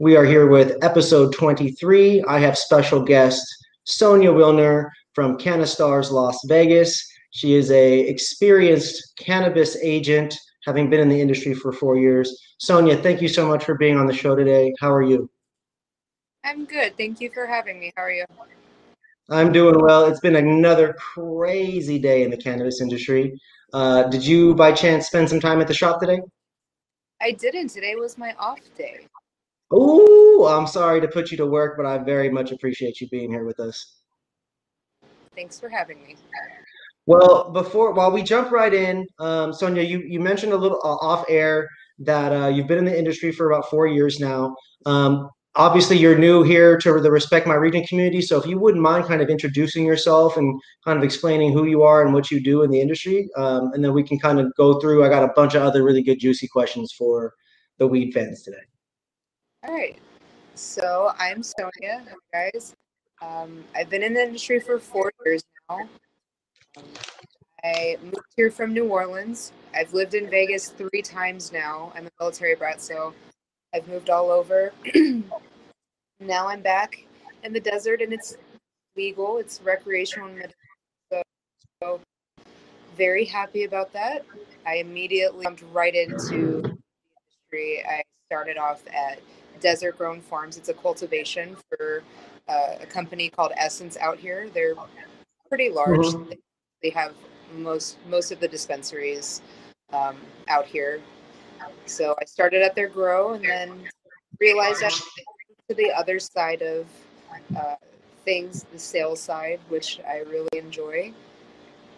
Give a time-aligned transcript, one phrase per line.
[0.00, 2.24] We are here with episode 23.
[2.24, 3.44] I have special guest
[3.84, 7.00] Sonya Wilner from Cannastarz Las Vegas.
[7.30, 12.36] She is a experienced cannabis agent, having been in the industry for four years.
[12.58, 14.74] Sonya, thank you so much for being on the show today.
[14.80, 15.30] How are you?
[16.42, 16.96] I'm good.
[16.96, 17.92] Thank you for having me.
[17.96, 18.24] How are you?
[19.30, 20.06] I'm doing well.
[20.06, 23.40] It's been another crazy day in the cannabis industry.
[23.72, 26.18] Uh, did you, by chance, spend some time at the shop today?
[27.22, 27.68] I didn't.
[27.68, 29.06] Today was my off day.
[29.76, 33.30] Oh, I'm sorry to put you to work, but I very much appreciate you being
[33.32, 33.96] here with us.
[35.34, 36.14] Thanks for having me.
[37.06, 40.96] Well, before while we jump right in, um, Sonya, you you mentioned a little uh,
[41.04, 44.54] off air that uh, you've been in the industry for about four years now.
[44.86, 48.82] Um, obviously, you're new here to the Respect My Region community, so if you wouldn't
[48.82, 52.40] mind kind of introducing yourself and kind of explaining who you are and what you
[52.40, 55.04] do in the industry, um, and then we can kind of go through.
[55.04, 57.34] I got a bunch of other really good juicy questions for
[57.78, 58.62] the weed fans today.
[59.66, 59.98] All right.
[60.54, 62.04] So I'm Sonya,
[62.34, 62.74] guys.
[63.22, 65.88] Um, I've been in the industry for four years now.
[66.76, 66.84] Um,
[67.64, 69.52] I moved here from New Orleans.
[69.74, 71.92] I've lived in Vegas three times now.
[71.94, 73.14] I'm a military brat, so
[73.74, 74.72] I've moved all over.
[76.20, 77.06] now I'm back
[77.42, 78.36] in the desert, and it's
[78.98, 79.38] legal.
[79.38, 80.30] It's recreational,
[81.10, 81.22] so,
[81.82, 82.00] so
[82.98, 84.26] very happy about that.
[84.66, 86.76] I immediately jumped right into the
[87.50, 87.82] industry.
[87.88, 89.20] I started off at
[89.64, 90.58] Desert Grown Farms.
[90.58, 92.02] It's a cultivation for
[92.48, 94.50] uh, a company called Essence out here.
[94.52, 94.74] They're
[95.48, 96.00] pretty large.
[96.00, 96.32] Mm-hmm.
[96.82, 97.14] They have
[97.56, 99.40] most most of the dispensaries
[99.90, 100.16] um,
[100.48, 101.00] out here.
[101.86, 103.88] So I started at their grow and then
[104.38, 104.92] realized that
[105.70, 106.86] to the other side of
[107.56, 107.76] uh,
[108.26, 111.14] things, the sales side, which I really enjoy.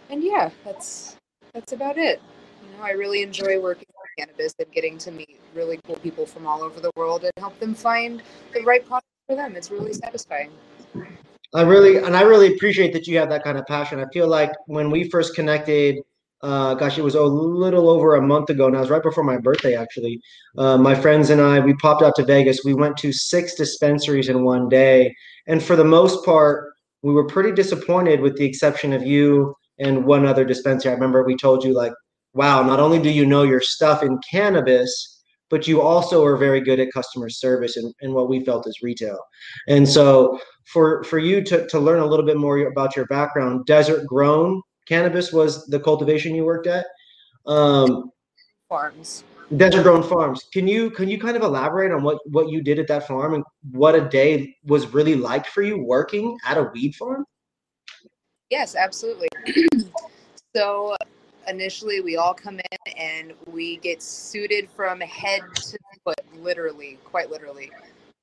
[0.09, 1.17] And yeah, that's
[1.53, 2.23] that's about it.
[2.63, 6.47] You know, I really enjoy working cannabis and getting to meet really cool people from
[6.47, 8.23] all over the world and help them find
[8.55, 9.57] the right product for them.
[9.57, 10.51] It's really satisfying.
[11.55, 14.01] I really and I really appreciate that you have that kind of passion.
[14.01, 15.97] I feel like when we first connected,
[16.43, 19.25] uh, gosh, it was a little over a month ago, and I was right before
[19.25, 20.21] my birthday actually.
[20.59, 22.61] Uh, my friends and I we popped out to Vegas.
[22.65, 25.15] We went to six dispensaries in one day,
[25.47, 30.05] and for the most part, we were pretty disappointed, with the exception of you and
[30.05, 30.91] one other dispensary.
[30.91, 31.93] I remember we told you like
[32.37, 36.61] wow, not only do you know your stuff in cannabis, but you also are very
[36.61, 39.19] good at customer service and, and what we felt is retail.
[39.69, 43.65] And so for for you to, to learn a little bit more about your background,
[43.67, 46.87] desert grown cannabis was the cultivation you worked at.
[47.47, 48.11] Um,
[48.69, 49.25] farms.
[49.57, 50.45] Desert grown farms.
[50.53, 53.35] Can you can you kind of elaborate on what what you did at that farm
[53.35, 57.25] and what a day was really like for you working at a weed farm?
[58.51, 59.29] Yes, absolutely.
[60.57, 60.97] so
[61.49, 67.31] initially we all come in and we get suited from head to foot, literally, quite
[67.31, 67.71] literally.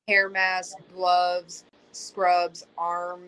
[0.07, 3.22] Hair mask, gloves, scrubs, arm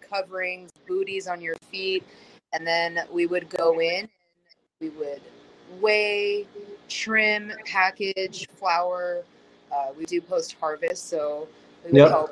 [0.00, 2.04] coverings, booties on your feet.
[2.52, 4.08] And then we would go in and
[4.80, 5.22] we would
[5.80, 6.46] weigh,
[6.88, 9.22] trim, package, flower.
[9.74, 11.48] Uh, we do post harvest, so
[11.84, 12.10] we would yep.
[12.10, 12.30] help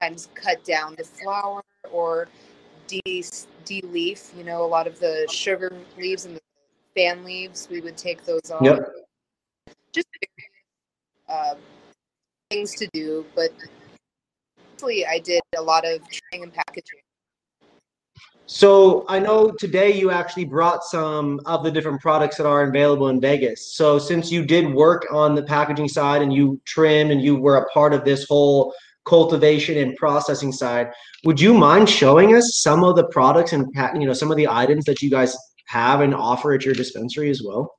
[0.00, 2.28] sometimes cut down the flower or
[2.86, 3.24] de
[3.64, 4.32] de-leaf.
[4.36, 6.40] You know, a lot of the sugar leaves and the
[6.96, 8.62] fan leaves, we would take those off.
[8.62, 8.90] Yep.
[9.92, 10.08] Just
[11.28, 11.54] uh,
[12.50, 13.50] things to do, but
[14.72, 17.00] mostly I did a lot of training and packaging.
[18.48, 23.08] So I know today you actually brought some of the different products that are available
[23.08, 23.74] in Vegas.
[23.74, 27.56] So since you did work on the packaging side and you trimmed and you were
[27.56, 28.72] a part of this whole
[29.04, 30.92] cultivation and processing side,
[31.24, 34.46] would you mind showing us some of the products and you know some of the
[34.48, 37.76] items that you guys have and offer at your dispensary as well?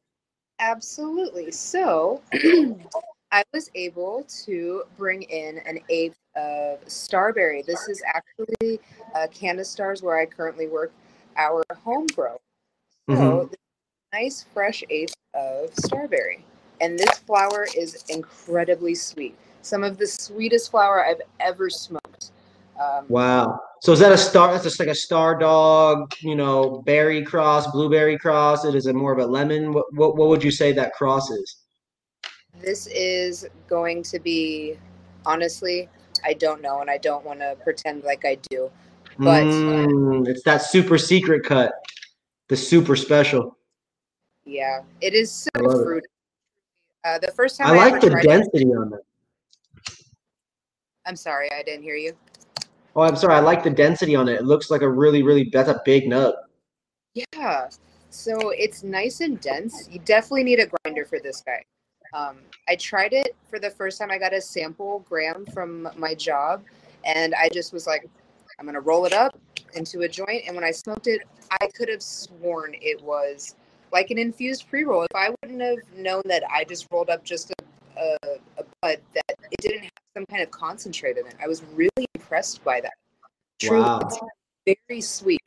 [0.60, 1.52] Absolutely.
[1.52, 2.22] So
[3.32, 7.66] I was able to bring in an eighth of Starberry.
[7.66, 8.80] This is actually
[9.16, 10.92] uh, Cannastarz where I currently work,
[11.36, 12.38] our home grow.
[13.10, 13.54] So mm-hmm.
[14.14, 16.42] nice fresh eighth of Starberry.
[16.80, 19.36] And this flower is incredibly sweet.
[19.62, 22.32] Some of the sweetest flower I've ever smoked.
[22.80, 23.60] Um, wow.
[23.82, 24.52] So is that a star?
[24.52, 28.66] That's just like a star dog, you know, berry cross, blueberry cross.
[28.66, 29.72] It is a more of a lemon.
[29.72, 31.58] What, what what would you say that cross is?
[32.60, 34.78] This is going to be,
[35.26, 35.90] honestly,
[36.26, 38.72] I don't know, and I don't want to pretend like I do.
[39.20, 41.74] But mm, it's that super secret cut,
[42.48, 43.58] the super special.
[44.46, 46.08] Yeah, it is so fruity.
[47.04, 49.94] Uh, the first time I, I like the density it, on it.
[51.06, 52.14] I'm sorry, I didn't hear you.
[52.98, 53.36] Oh, I'm sorry.
[53.36, 54.40] I like the density on it.
[54.40, 56.36] It looks like a really, really that's a big nut.
[57.14, 57.70] Yeah.
[58.10, 59.88] So it's nice and dense.
[59.92, 61.64] You definitely need a grinder for this guy.
[62.16, 64.10] Um, I tried it for the first time.
[64.10, 66.64] I got a sample gram from my job,
[67.06, 68.10] and I just was like,
[68.60, 69.40] I'm gonna roll it up
[69.76, 70.46] into a joint.
[70.48, 71.22] And when I smoked it,
[71.52, 73.54] I could have sworn it was
[73.92, 75.04] like an infused pre roll.
[75.04, 77.54] If I wouldn't have known that I just rolled up just a,
[77.98, 78.18] a,
[78.58, 82.06] a bud that it didn't have some kind of concentrate in it, I was really
[82.16, 82.94] impressed by that.
[83.60, 84.00] Truly, Wow.
[84.66, 85.42] it's very sweet.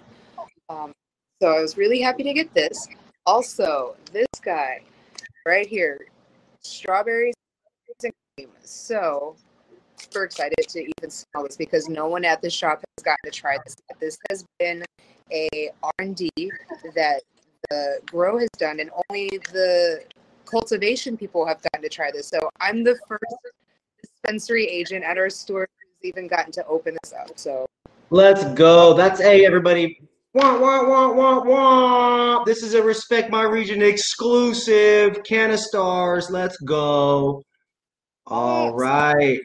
[0.68, 0.92] Um,
[1.40, 2.88] so I was really happy to get this.
[3.26, 4.82] Also, this guy
[5.46, 6.06] right here,
[6.60, 7.34] strawberries
[8.02, 8.50] and cream.
[8.62, 9.36] So
[9.96, 13.30] super excited to even smell this because no one at the shop has gotten to
[13.30, 13.76] try this.
[14.00, 14.84] This has been
[15.32, 16.30] a R&D
[16.94, 17.22] that
[17.68, 20.02] the grow has done, and only the
[20.50, 22.28] cultivation people have gotten to try this.
[22.28, 23.36] So I'm the first
[24.02, 27.38] dispensary agent at our store who's even gotten to open this up.
[27.38, 27.66] So
[28.12, 28.92] Let's go.
[28.92, 30.00] That's a everybody.
[30.34, 32.44] Wah, wah, wah, wah, wah.
[32.44, 35.22] This is a Respect My Region exclusive.
[35.22, 36.28] Cannastarz.
[36.28, 37.42] Let's go.
[38.26, 39.40] All right.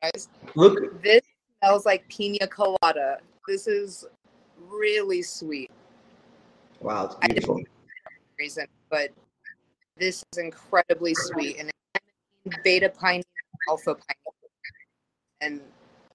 [0.00, 1.02] Guys, Look.
[1.02, 1.22] this
[1.60, 3.18] smells like pina colada.
[3.48, 4.06] This is
[4.68, 5.70] really sweet.
[6.80, 7.60] Wow, it's beautiful.
[8.38, 9.10] reason, but
[9.98, 11.70] this is incredibly sweet and
[12.62, 13.22] beta pine,
[13.68, 14.34] alpha pine,
[15.40, 15.60] and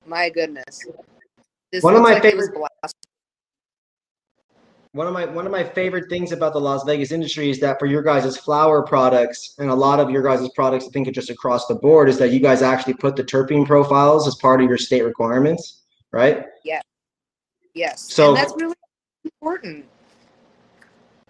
[0.06, 0.86] my goodness,
[1.72, 2.52] this One of my like favorite-.
[4.94, 7.80] One of my one of my favorite things about the Las Vegas industry is that
[7.80, 11.32] for your guys' flower products and a lot of your guys' products, I think just
[11.32, 14.68] across the board, is that you guys actually put the terpene profiles as part of
[14.70, 15.82] your state requirements,
[16.12, 16.46] right?
[16.64, 16.82] Yeah.
[17.74, 18.76] Yes, So- and that's really
[19.42, 19.86] important.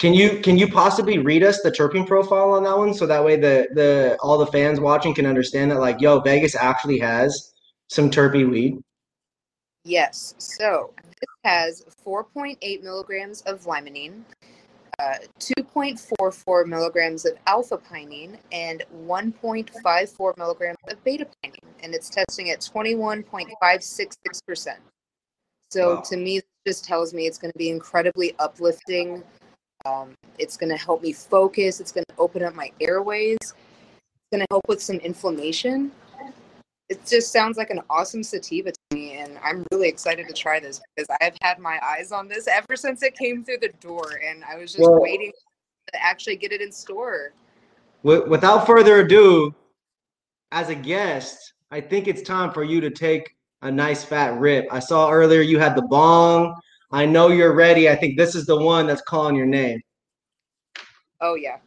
[0.03, 3.23] Can you can you possibly read us the terpene profile on that one so that
[3.23, 7.53] way the the all the fans watching can understand that like yo Vegas actually has
[7.87, 8.83] some terpene weed.
[9.85, 14.23] Yes, so this has 4.8 milligrams of limonene,
[14.99, 22.49] uh, 2.44 milligrams of alpha pinene, and 1.54 milligrams of beta pinene, and it's testing
[22.49, 24.75] at 21.566%.
[25.71, 26.01] So Wow.
[26.01, 29.23] to me, this just tells me it's going to be incredibly uplifting.
[29.85, 31.81] Um, it's going to help me focus.
[31.81, 33.37] It's going to open up my airways.
[33.41, 33.53] It's
[34.31, 35.91] going to help with some inflammation.
[36.89, 40.59] It just sounds like an awesome sativa to me, and I'm really excited to try
[40.59, 43.71] this because I have had my eyes on this ever since it came through the
[43.81, 45.31] door, and I was just Well- waiting
[45.91, 47.33] to actually get it in store.
[48.03, 49.53] Wi- Without further ado,
[50.51, 54.67] as a guest, I think it's time for you to take a nice fat rip.
[54.71, 56.53] I saw earlier you had the bong.
[56.93, 57.89] I know you're ready.
[57.89, 59.81] I think this is the one that's calling your name.
[61.19, 61.57] Oh yeah.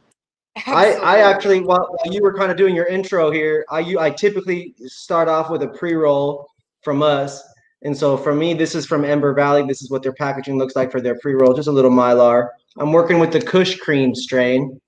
[0.67, 3.99] I, I actually while, while you were kind of doing your intro here, I you
[3.99, 6.47] I typically start off with a pre-roll
[6.83, 7.43] from us.
[7.83, 9.65] And so for me, this is from Ember Valley.
[9.67, 12.49] This is what their packaging looks like for their pre-roll, just a little mylar.
[12.79, 14.81] I'm working with the Kush Cream strain.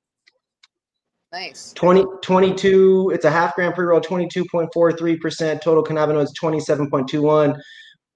[1.32, 1.72] nice.
[1.74, 7.58] 20, 22, it's a half gram pre-roll, 22.43%, total cannabinoids 27.21,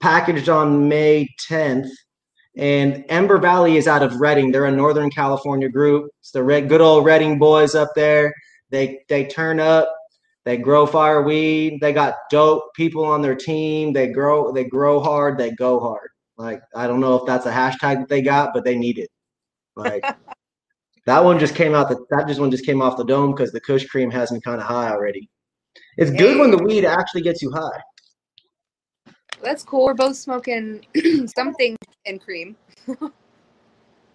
[0.01, 1.91] packaged on May 10th.
[2.56, 4.52] And Ember Valley is out of Redding.
[4.52, 6.10] They're a Northern California group.
[6.20, 8.34] It's the red, good old Redding boys up there.
[8.70, 9.94] They they turn up,
[10.44, 13.93] they grow fire weed, they got dope people on their team.
[13.93, 16.08] They grow, they grow hard, they go hard.
[16.37, 19.10] Like I don't know if that's a hashtag that they got, but they need it.
[19.76, 20.04] Like
[21.06, 21.88] that one just came out.
[21.88, 24.40] The, that just one just came off the dome because the Kush cream has me
[24.40, 25.28] kind of high already.
[25.96, 27.81] It's good when the weed actually gets you high.
[29.43, 29.87] That's cool.
[29.87, 30.87] We're both smoking
[31.37, 31.76] something
[32.07, 32.57] and cream.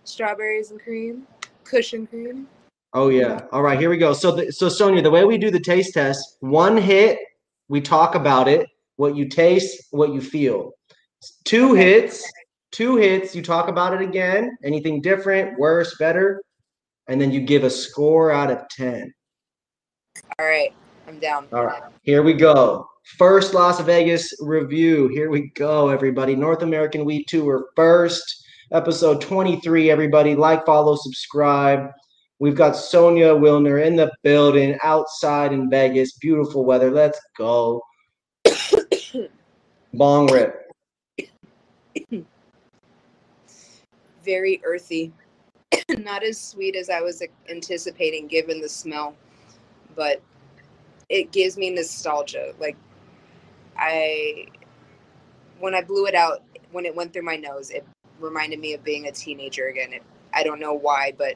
[0.04, 1.28] Strawberries and cream,
[1.66, 2.48] cushion cream.
[2.94, 3.42] Oh yeah.
[3.52, 4.14] All right, here we go.
[4.14, 7.20] So the, so Sonya, the way we do the taste test, one hit,
[7.68, 10.72] we talk about it, what you taste, what you feel.
[11.44, 11.84] Two Okay.
[11.84, 12.24] hits,
[12.72, 16.42] two hits, you talk about it again, anything different, worse, better,
[17.08, 19.14] and then you give a score out of 10.
[20.40, 20.74] All right,
[21.08, 21.48] I'm down.
[21.52, 22.88] All right, here we go.
[23.16, 25.08] First Las Vegas review.
[25.08, 26.36] Here we go, everybody.
[26.36, 29.90] North American Weed Tour first, episode 23.
[29.90, 31.90] Everybody, like, follow, subscribe.
[32.40, 36.18] We've got Sonya Wilner in the building outside in Vegas.
[36.18, 36.92] Beautiful weather.
[36.92, 37.82] Let's go.
[39.94, 40.70] Bong rip.
[44.26, 45.14] Very earthy.
[45.98, 49.16] Not as sweet as I was anticipating given the smell,
[49.96, 50.22] but
[51.10, 52.54] it gives me nostalgia.
[52.60, 52.76] Like
[53.78, 54.48] I
[55.60, 57.86] when I blew it out when it went through my nose, it
[58.20, 59.94] reminded me of being a teenager again.
[59.94, 60.04] It,
[60.34, 61.36] I don't know why, but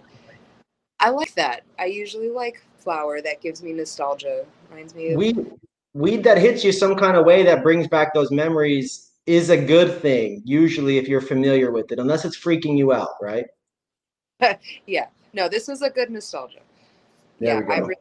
[1.00, 1.64] I like that.
[1.80, 4.46] I usually like flower that gives me nostalgia.
[4.70, 5.52] Reminds me of Weed,
[5.94, 9.58] weed that hits you some kind of way that brings back those memories is a
[9.58, 13.46] good thing, usually, if you're familiar with it, unless it's freaking you out, right?
[14.88, 15.08] yeah.
[15.34, 16.60] No, this was a good nostalgia.
[17.40, 17.96] There yeah, I really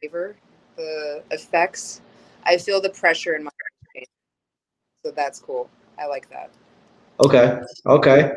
[0.00, 0.36] flavor,
[0.76, 2.02] the effects.
[2.44, 3.50] I feel the pressure in my
[3.92, 4.04] brain.
[5.04, 5.68] So that's cool.
[5.98, 6.50] I like that.
[7.24, 7.60] Okay.
[7.86, 8.32] Okay.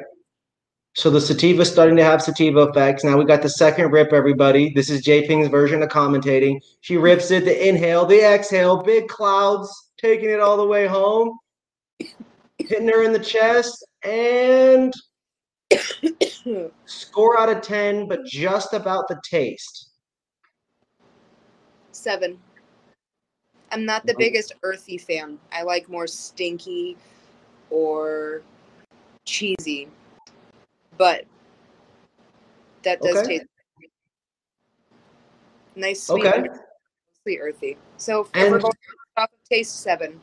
[0.95, 3.03] So the sativa's starting to have sativa effects.
[3.03, 4.72] Now we got the second rip, everybody.
[4.74, 6.60] This is J Ping's version of commentating.
[6.81, 11.39] She rips it, the inhale, the exhale, big clouds, taking it all the way home,
[12.60, 14.93] hitting her in the chest, and
[16.86, 19.89] score out of 10, but just about the taste.
[21.91, 22.38] Seven.
[23.74, 25.39] I'm not the biggest earthy fan.
[25.51, 26.96] I like more stinky
[27.72, 28.44] or
[29.25, 29.89] cheesy,
[30.96, 31.25] but
[32.84, 33.39] that does Okay.
[33.39, 33.46] taste
[35.75, 36.44] nice, sweet, Okay.
[36.48, 37.77] mostly earthy.
[37.98, 38.75] So And- off
[39.18, 40.22] of taste, seven.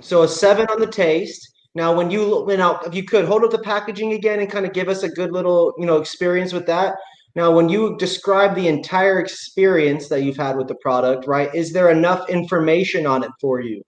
[0.00, 1.48] So a seven on the taste.
[1.74, 4.66] Now, when you look- now, if you could hold up the packaging again and kind
[4.66, 6.96] of give us a good little, you know, experience with that.
[7.34, 11.54] Now, when you describe the entire experience that you've had with the product, right?
[11.54, 13.82] Is there enough information on it for you?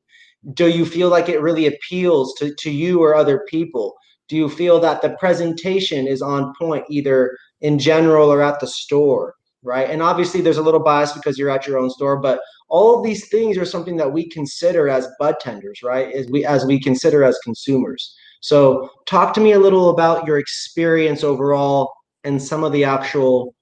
[0.54, 3.94] Do you feel like it really appeals to, to you or other people?
[4.28, 8.66] Do you feel that the presentation is on point, either in general or at the
[8.66, 9.90] store, right?
[9.90, 13.04] And obviously, there's a little bias because you're at your own store, but all of
[13.04, 16.14] these things are something that we consider as bud tenders, right?
[16.14, 18.14] As we as we consider as consumers.
[18.40, 21.92] So talk to me a little about your experience overall
[22.24, 23.54] and some of the actual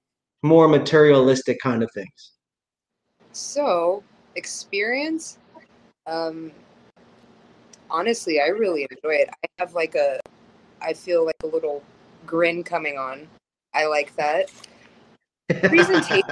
[0.43, 2.33] more materialistic kind of things.
[3.33, 4.03] So
[4.37, 5.39] experience,
[6.07, 6.53] um,
[7.91, 9.31] honestly, I really enjoy it.
[9.31, 10.21] I have like a,
[10.81, 11.83] I feel like a little
[12.27, 13.29] grin coming on.
[13.75, 14.51] I like that.
[15.63, 16.23] presentation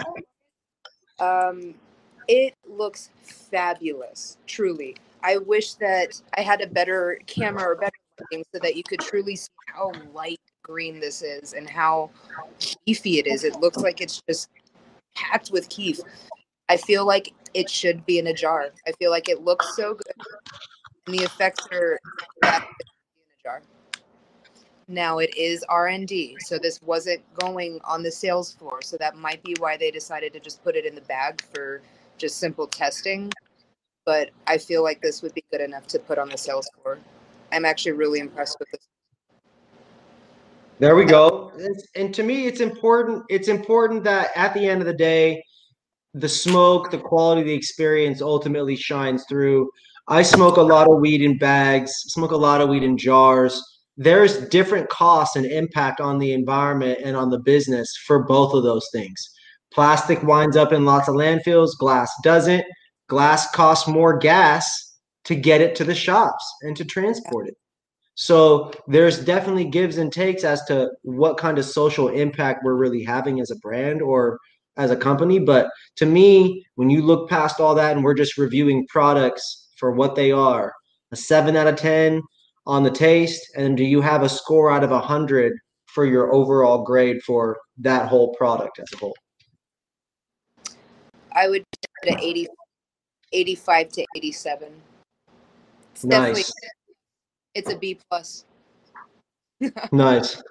[1.21, 1.75] um
[2.29, 8.45] it looks fabulous truly i wish that i had a better camera or better lighting
[8.53, 12.11] so that you could truly see how light green this is and how
[12.59, 13.45] keefy it is.
[13.45, 14.51] It looks like it's just
[15.15, 16.01] packed with keef.
[16.69, 18.71] I feel like it should be in a jar.
[18.87, 20.15] I feel like it looks so good
[21.07, 21.99] and the effects are
[22.43, 22.63] in a
[23.43, 23.63] jar.
[24.89, 29.43] Now it is r&d so this wasn't going on the sales floor so that might
[29.43, 31.83] be why they decided to just put it in the bag for
[32.19, 33.33] just simple testing.
[34.05, 36.99] But i feel like this would be good enough to put on the sales floor.
[37.53, 38.87] I'm actually really impressed with this
[40.79, 41.53] There we go.
[41.95, 43.25] And- to me, it's important.
[43.29, 45.43] It's important that at the end of the day,
[46.13, 49.71] the smoke, the quality, the experience ultimately shines through.
[50.09, 53.63] I smoke a lot of weed in bags, smoke a lot of weed in jars.
[53.97, 58.63] There's different costs and impact on the environment and on the business for both of
[58.63, 59.19] those things.
[59.73, 62.65] Plastic winds up in lots of landfills, glass doesn't.
[63.09, 64.65] Glass costs more gas
[65.25, 67.57] to get it to the shops and to transport it.
[68.17, 73.05] So there's definitely gives and takes as to what kind of social impact we're really
[73.05, 74.39] having as a brand or
[74.79, 75.39] as a company.
[75.39, 79.93] But to me, when you look past all that and we're just reviewing products for
[79.93, 80.73] what they are,
[81.13, 82.23] a seven out of 10
[82.67, 85.53] on the taste, and do you have a score out of a hundred
[85.85, 89.15] for your overall grade for that whole product as a whole?
[91.33, 91.63] i would
[92.03, 92.49] put it a 80
[93.33, 94.73] 85 to 87
[95.93, 96.53] it's definitely Nice.
[97.57, 98.45] It's a b plus
[99.93, 100.43] Nice.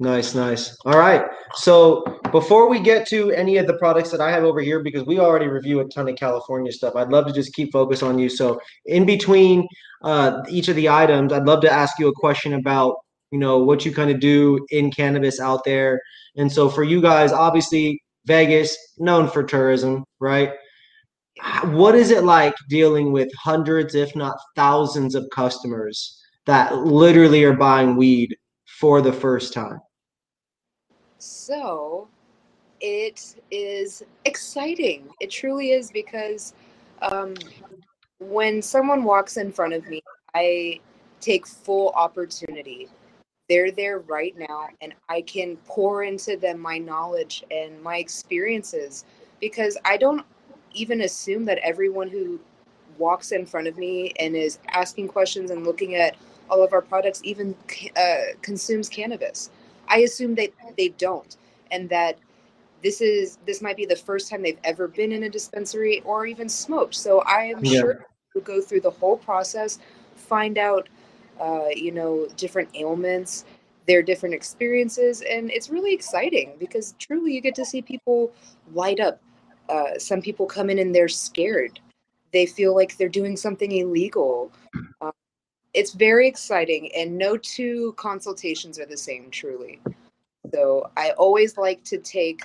[0.00, 0.74] Nice, nice.
[0.86, 1.26] All right.
[1.56, 5.04] So before we get to any of the products that I have over here, because
[5.04, 8.18] we already review a ton of California stuff, I'd love to just keep focus on
[8.18, 8.30] you.
[8.30, 9.68] So in between
[10.02, 12.96] uh, each of the items, I'd love to ask you a question about,
[13.30, 16.00] you know, what you kind of do in cannabis out there.
[16.34, 20.52] And so for you guys, obviously Vegas, known for tourism, right?
[21.64, 26.19] What is it like dealing with hundreds, if not thousands of customers
[26.50, 29.80] that literally are buying weed for the first time?
[31.18, 32.08] So
[32.80, 35.10] it is exciting.
[35.20, 36.54] It truly is because
[37.02, 37.34] um,
[38.18, 40.02] when someone walks in front of me,
[40.34, 40.80] I
[41.20, 42.88] take full opportunity.
[43.48, 49.04] They're there right now, and I can pour into them my knowledge and my experiences
[49.40, 50.26] because I don't
[50.72, 52.40] even assume that everyone who
[52.98, 56.16] walks in front of me and is asking questions and looking at
[56.50, 57.54] all of our products even
[57.96, 59.50] uh, consumes cannabis.
[59.88, 61.36] I assume they they don't,
[61.70, 62.18] and that
[62.82, 66.26] this is this might be the first time they've ever been in a dispensary or
[66.26, 66.94] even smoked.
[66.94, 67.80] So I am Yeah.
[67.80, 69.78] sure we'll go through the whole process,
[70.14, 70.88] find out,
[71.40, 73.44] uh, you know, different ailments,
[73.86, 78.32] their different experiences, and it's really exciting because truly you get to see people
[78.72, 79.20] light up.
[79.68, 81.80] Uh, some people come in and they're scared.
[82.32, 84.52] They feel like they're doing something illegal.
[85.00, 85.10] Uh,
[85.74, 89.80] it's very exciting, and no two consultations are the same, truly.
[90.52, 92.42] So I always like to take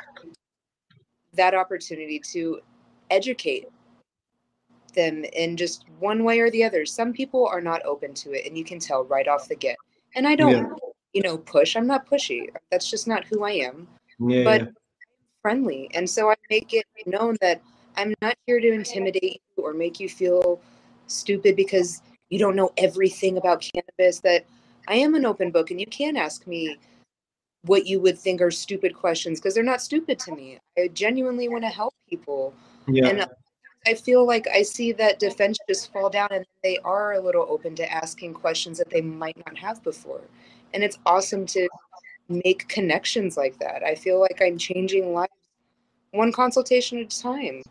[1.33, 2.61] that opportunity to
[3.09, 3.67] educate
[4.93, 6.85] them in just one way or the other.
[6.85, 9.77] Some people are not open to it, and you can tell right off the get.
[10.15, 10.67] And I don't, Yeah.
[11.13, 11.75] you know, push.
[11.75, 12.49] I'm not pushy.
[12.71, 13.87] That's just not who I am.
[14.19, 14.67] Yeah, But yeah.
[15.41, 17.61] friendly, and so I make it known that
[17.97, 20.61] I'm not here to intimidate you or make you feel
[21.07, 24.19] stupid because you don't know everything about cannabis.
[24.19, 24.45] That
[24.87, 26.77] I am an open book, and you can ask me
[27.63, 30.59] what you would think are stupid questions because they're not stupid to me.
[30.77, 32.53] I genuinely want to help people.
[32.87, 33.07] yeah.
[33.07, 33.27] And uh,
[33.87, 37.45] I feel like I see that defense just fall down and they are a little
[37.49, 40.21] open to asking questions that they might not have before.
[40.73, 41.67] And it's awesome to
[42.29, 43.83] make connections like that.
[43.83, 45.31] I feel like I'm changing lives
[46.11, 47.61] one consultation at a time.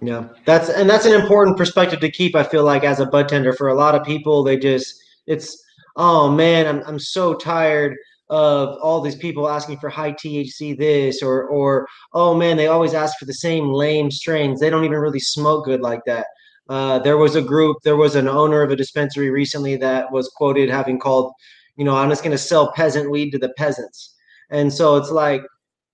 [0.00, 2.36] Yeah, that's and that's an important perspective to keep.
[2.36, 5.62] I feel like as a bud tender, for a lot of people, they just it's
[5.96, 7.96] oh man, I'm I'm so tired
[8.28, 12.92] of all these people asking for high THC this or or oh man, they always
[12.92, 14.60] ask for the same lame strains.
[14.60, 16.26] They don't even really smoke good like that.
[16.68, 20.28] Uh, there was a group, there was an owner of a dispensary recently that was
[20.36, 21.32] quoted having called,
[21.76, 24.14] you know, I'm just going to sell peasant weed to the peasants.
[24.50, 25.42] And so it's like,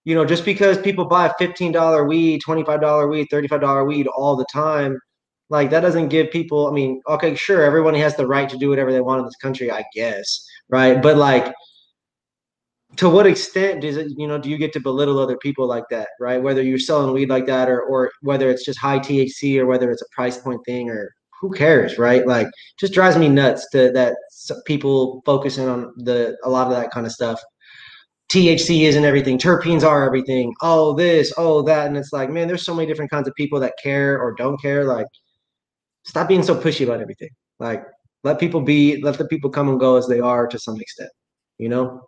[0.05, 4.99] you know, just because people buy $15 weed, $25 weed, $35 weed all the time,
[5.49, 8.71] like that doesn't give people, I mean, okay, sure, everyone has the right to do
[8.71, 11.01] whatever they want in this country, I guess, right?
[11.01, 11.53] But like,
[12.97, 15.85] to what extent does it, you know, do you get to belittle other people like
[15.91, 16.43] that, right?
[16.43, 19.91] Whether you're selling weed like that or, or whether it's just high THC or whether
[19.91, 22.27] it's a price point thing or who cares, right?
[22.27, 24.17] Like, just drives me nuts to that
[24.67, 27.41] people focusing on the a lot of that kind of stuff.
[28.33, 29.37] THC isn't everything.
[29.37, 30.55] Terpenes are everything.
[30.63, 31.87] Oh, this, oh, that.
[31.87, 34.59] And it's like, man, there's so many different kinds of people that care or don't
[34.59, 34.85] care.
[34.87, 35.07] Like,
[36.07, 37.29] stop being so pushy about everything.
[37.59, 37.85] Like,
[38.25, 41.11] let people be, let the people come and go as they are to some extent,
[41.59, 42.07] you know?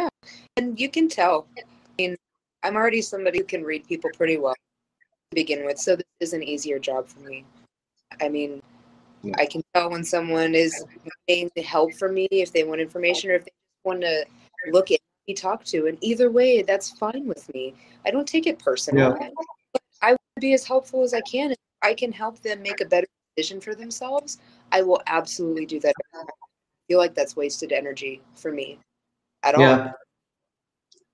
[0.00, 0.08] Yeah.
[0.56, 1.46] And you can tell.
[1.56, 1.62] I
[1.96, 2.16] mean,
[2.64, 6.32] I'm already somebody who can read people pretty well to begin with, so this is
[6.32, 7.44] an easier job for me.
[8.20, 8.60] I mean,
[9.22, 9.34] Yeah.
[9.38, 10.84] I can tell when someone is
[11.28, 14.24] needing help from me, if they want information, or if they just want to
[14.68, 15.86] look at me talk to.
[15.86, 17.74] And either way, that's fine with me.
[18.04, 19.16] I don't take it personal.
[19.18, 19.32] But
[20.02, 21.52] I would be as helpful as I can.
[21.52, 24.38] If I can help them make a better decision for themselves,
[24.72, 25.94] I will absolutely do that.
[26.14, 26.24] I
[26.88, 28.78] feel like that's wasted energy for me
[29.42, 29.60] at all.
[29.60, 29.92] Yeah.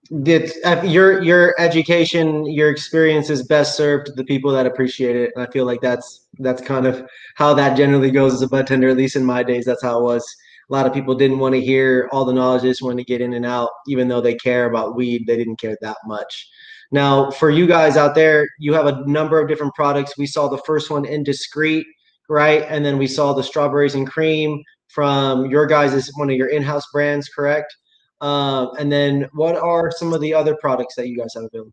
[0.08, 5.16] It's, uh, your your education, your experience is best served to the people that appreciate
[5.16, 5.32] it.
[5.34, 7.04] And I feel like that's that's kind of
[7.34, 8.88] how that generally goes as a bud tender.
[8.88, 10.36] At least in my days, that's how it was.
[10.68, 13.04] A lot of people didn't want to hear all the knowledge; they just wanted to
[13.04, 13.70] get in and out.
[13.86, 16.48] Even though they care about weed, they didn't care that much.
[16.92, 20.16] Now, for you guys out there, you have a number of different products.
[20.16, 21.84] We saw the first one, Indiscreet,
[22.28, 22.64] right?
[22.68, 26.48] And then we saw the strawberries and cream from your guys' is one of your
[26.48, 27.74] in-house brands, correct?
[28.20, 31.72] Um, and then what are some of the other products that you guys have available?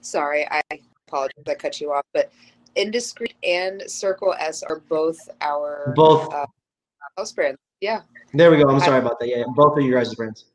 [0.00, 0.62] Sorry, I
[1.08, 1.44] apologize.
[1.48, 2.30] I cut you off, but
[2.76, 6.32] Indiscreet and Circle S are both our Both.
[6.32, 6.46] uh,
[7.16, 7.58] house brands.
[7.80, 8.68] Yeah, There we go.
[8.70, 9.28] I'm sorry about that.
[9.28, 9.44] Yeah, yeah.
[9.54, 10.46] both of you guys' brands.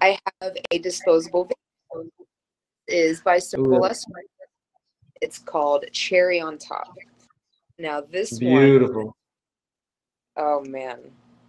[0.00, 1.46] I have a disposable
[1.94, 2.08] vape.
[2.88, 3.86] is by Circle Ooh.
[3.86, 4.04] S.
[5.20, 6.94] It's called Cherry on Top.
[7.78, 9.14] Now this Beautiful.
[10.36, 10.98] oh man,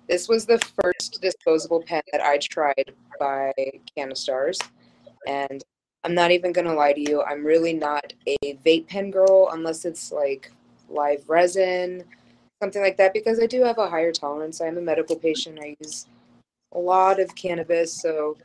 [0.07, 3.53] this was the first disposable pen that I tried by
[3.97, 4.59] Cannastarz,
[5.27, 5.63] and
[6.03, 7.21] I'm not even gonna lie to you.
[7.23, 10.51] I'm really not a vape pen girl unless it's like
[10.89, 12.03] live resin,
[12.61, 14.61] something like that, because I do have a higher tolerance.
[14.61, 15.59] I'm a medical patient.
[15.61, 16.07] I use
[16.73, 18.37] a lot of cannabis, so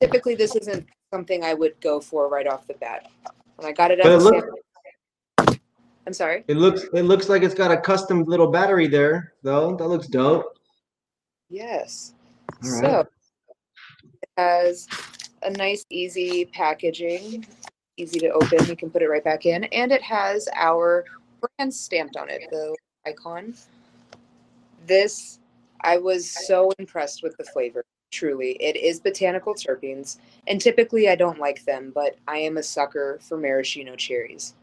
[0.00, 3.08] typically this isn't something I would go for right off the bat.
[3.56, 5.58] When I got it it look- sample,
[6.06, 6.44] I'm sorry.
[6.46, 9.74] It looks it looks like it's got a custom little battery there, though.
[9.76, 10.56] That looks dope.
[11.48, 12.14] Yes.
[12.62, 12.80] Right.
[12.80, 13.08] So
[14.22, 14.86] it has
[15.42, 17.46] a nice, easy packaging,
[17.96, 18.66] easy to open.
[18.66, 21.04] You can put it right back in, and it has our
[21.40, 23.54] brand stamped on it, the icon.
[24.86, 25.40] This,
[25.82, 27.84] I was so impressed with the flavor.
[28.12, 32.62] Truly, it is botanical terpenes, and typically I don't like them, but I am a
[32.62, 34.54] sucker for maraschino cherries.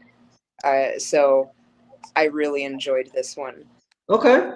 [0.64, 1.50] Uh, so
[2.16, 3.64] I really enjoyed this one.
[4.08, 4.52] Okay.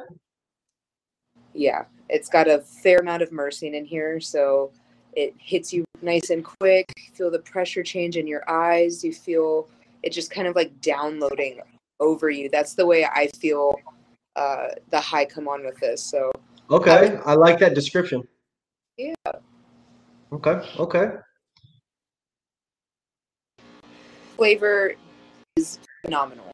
[1.52, 4.72] Yeah, it's got a fair amount of myrcene in here, so
[5.14, 6.92] it hits you nice and quick.
[6.96, 9.04] You feel the pressure change in your eyes.
[9.04, 9.68] You feel
[10.02, 11.60] it just kind of like downloading
[12.00, 12.48] over you.
[12.48, 13.80] That's the way I feel
[14.36, 16.02] uh, the high come on with this.
[16.02, 16.30] So
[16.70, 17.18] Okay.
[17.24, 18.26] I like that description.
[18.96, 19.14] Yeah.
[20.32, 20.60] Okay.
[20.78, 21.10] Okay.
[24.38, 24.94] flavor
[25.56, 26.50] is phenomenal,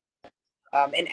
[0.72, 1.06] um, and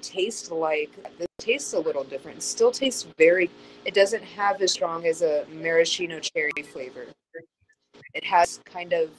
[0.00, 2.38] tastes like this tastes a little different.
[2.38, 3.50] It still tastes very.
[3.84, 7.06] It doesn't have as strong as a maraschino cherry flavor.
[8.14, 9.10] It has kind of.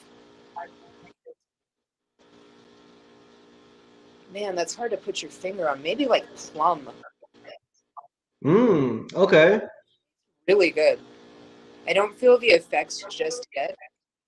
[4.32, 5.82] Man, that's hard to put your finger on.
[5.82, 6.88] Maybe like plum.
[8.44, 9.12] Mmm.
[9.14, 9.62] Okay.
[10.48, 11.00] Really good.
[11.88, 13.76] I don't feel the effects just yet.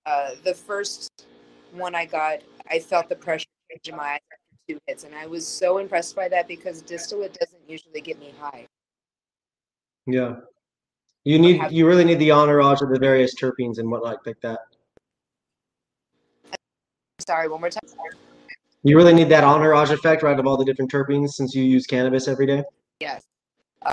[0.04, 1.26] Uh, the first
[1.72, 4.20] one I got, I felt the pressure change in my eyes
[4.72, 8.32] two hits, and I was so impressed by that because distillate doesn't usually get me
[8.38, 8.66] high.
[10.06, 10.36] Yeah.
[11.24, 14.40] You need you really need the entourage of the various terpenes and what like like
[14.40, 14.58] that.
[17.20, 17.88] Sorry, one more time.
[18.82, 21.86] You really need that entourage effect, right, of all the different terpenes since you use
[21.86, 22.64] cannabis every day.
[22.98, 23.22] Yes.
[23.86, 23.92] Uh,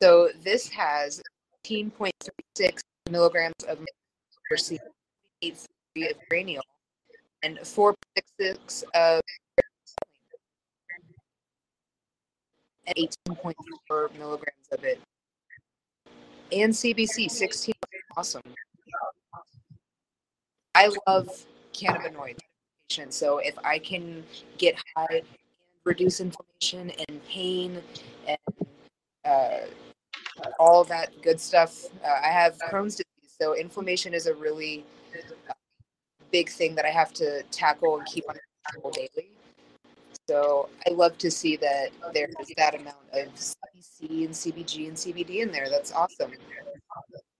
[0.00, 1.20] so this has
[1.66, 3.78] 18.36 milligrams of
[4.50, 4.78] mercury,
[5.44, 6.62] 8.3 of cranial,
[7.42, 9.20] and 4.6 of
[12.86, 12.96] and
[13.28, 15.00] 18.4 milligrams of it.
[16.52, 17.74] And CBC, 16.
[18.16, 18.42] Awesome.
[20.74, 21.28] I love
[21.72, 22.38] cannabinoids.
[23.08, 24.22] So if I can
[24.58, 25.22] get high and
[25.84, 27.82] reduce inflammation and pain
[28.26, 28.38] and
[29.24, 29.66] uh,
[30.58, 33.36] all that good stuff, uh, I have Crohn's disease.
[33.40, 34.84] So inflammation is a really
[35.48, 35.52] uh,
[36.30, 38.36] big thing that I have to tackle and keep on
[38.70, 39.35] control daily.
[40.28, 45.36] So I love to see that there's that amount of CBC and CBG and CBD
[45.40, 45.70] in there.
[45.70, 46.32] That's awesome.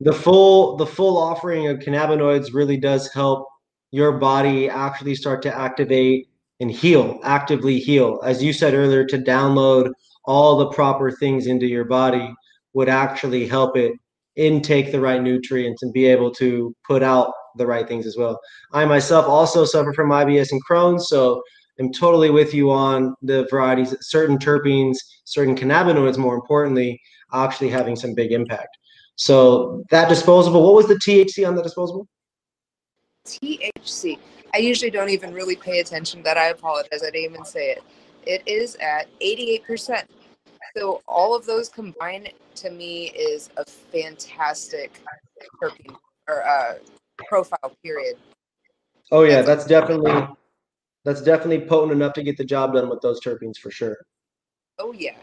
[0.00, 3.48] The full the full offering of cannabinoids really does help
[3.90, 6.28] your body actually start to activate
[6.60, 8.20] and heal, actively heal.
[8.24, 9.90] As you said earlier, to download
[10.24, 12.32] all the proper things into your body
[12.74, 13.92] would actually help it
[14.36, 18.38] intake the right nutrients and be able to put out the right things as well.
[18.72, 21.42] I myself also suffer from IBS and Crohn's, so
[21.78, 27.00] I'm totally with you on the varieties, certain terpenes, certain cannabinoids, more importantly,
[27.32, 28.76] actually having some big impact.
[29.16, 32.06] So that disposable, what was the THC on the disposable?
[33.26, 34.18] THC.
[34.54, 36.38] I usually don't even really pay attention to that.
[36.38, 37.02] I apologize.
[37.02, 37.82] I didn't even say it.
[38.24, 40.04] It is at 88%.
[40.76, 45.00] So all of those combined to me is a fantastic
[45.62, 45.96] terpene
[46.28, 46.74] or uh,
[47.28, 47.76] profile.
[47.82, 48.16] Period.
[49.10, 50.26] Oh yeah, that's definitely
[51.06, 53.96] that's definitely potent enough to get the job done with those terpenes for sure.
[54.80, 55.14] Oh yeah.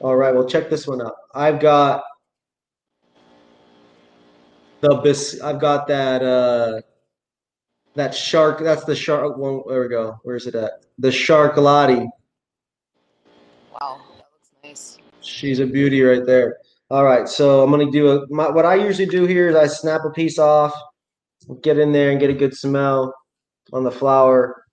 [0.00, 1.14] All right, well check this one out.
[1.34, 2.02] I've got
[4.80, 5.40] the bis.
[5.40, 6.80] I've got that uh
[7.94, 8.58] that shark.
[8.60, 9.62] That's the shark one.
[9.68, 10.18] There we go.
[10.24, 10.84] Where's it at?
[10.98, 12.08] The shark Lottie.
[13.80, 14.98] Wow, that looks nice.
[15.20, 16.56] She's a beauty right there.
[16.90, 18.26] All right, so I'm gonna do a.
[18.30, 20.74] My, what I usually do here is I snap a piece off,
[21.62, 23.14] get in there and get a good smell
[23.72, 24.64] on the flower.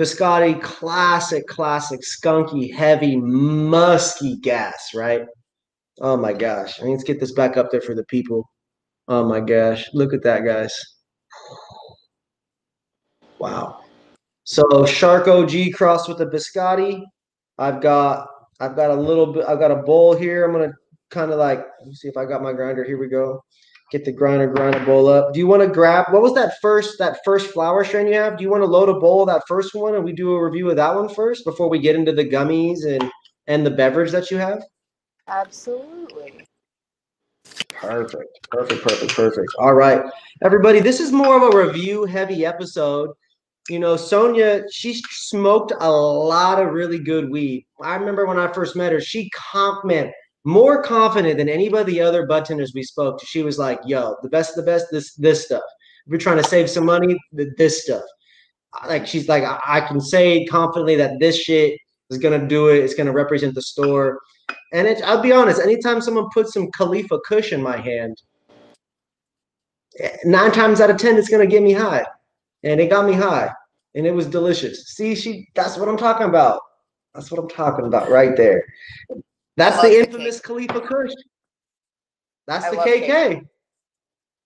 [0.00, 5.24] Biscotti, classic, classic, skunky, heavy, musky gas, right?
[6.00, 6.82] Oh my gosh.
[6.82, 8.50] I need to get this back up there for the people.
[9.06, 9.88] Oh my gosh.
[9.92, 10.74] Look at that, guys.
[13.38, 13.84] Wow.
[14.44, 17.02] So Shark OG crossed with the Biscotti.
[17.58, 18.26] I've got
[18.60, 20.44] I've got a little bit I've got a bowl here.
[20.44, 20.72] I'm gonna
[21.10, 22.84] kind of like see if I got my grinder.
[22.84, 23.42] Here we go.
[23.92, 25.32] Get the grinder, grinder bowl up.
[25.32, 28.36] Do you want to grab what was that first that first flower strain you have?
[28.36, 30.42] Do you want to load a bowl of that first one and we do a
[30.44, 33.10] review of that one first before we get into the gummies and
[33.46, 34.62] and the beverage that you have?
[35.28, 36.46] Absolutely.
[37.68, 38.48] Perfect.
[38.50, 38.82] Perfect.
[38.82, 39.12] Perfect.
[39.12, 39.48] Perfect.
[39.58, 40.02] All right.
[40.42, 43.10] Everybody, this is more of a review heavy episode.
[43.68, 47.66] You know, Sonya, she smoked a lot of really good weed.
[47.82, 50.12] I remember when I first met her, she comp man,
[50.44, 53.26] more confident than any of the other bud tenders we spoke to.
[53.26, 55.62] She was like, yo, the best, the best, this, this stuff.
[56.06, 58.02] If you're trying to save some money, this stuff.
[58.86, 61.78] Like she's like, I, I can say confidently that this shit
[62.10, 62.78] is gonna do it.
[62.78, 64.20] It's gonna represent the store.
[64.72, 68.20] And it, I'll be honest, anytime someone puts some Khalifa Kush in my hand,
[70.00, 72.04] eh, nine times out of ten, it's gonna get me high.
[72.64, 73.50] And it got me high.
[73.94, 74.88] And it was delicious.
[74.88, 76.60] See, she that's what I'm talking about.
[77.14, 78.64] That's what I'm talking about right there.
[79.56, 81.12] That's the love the infamous Khalifa Kush.
[82.46, 83.06] That's I the KK.
[83.06, 83.40] KK.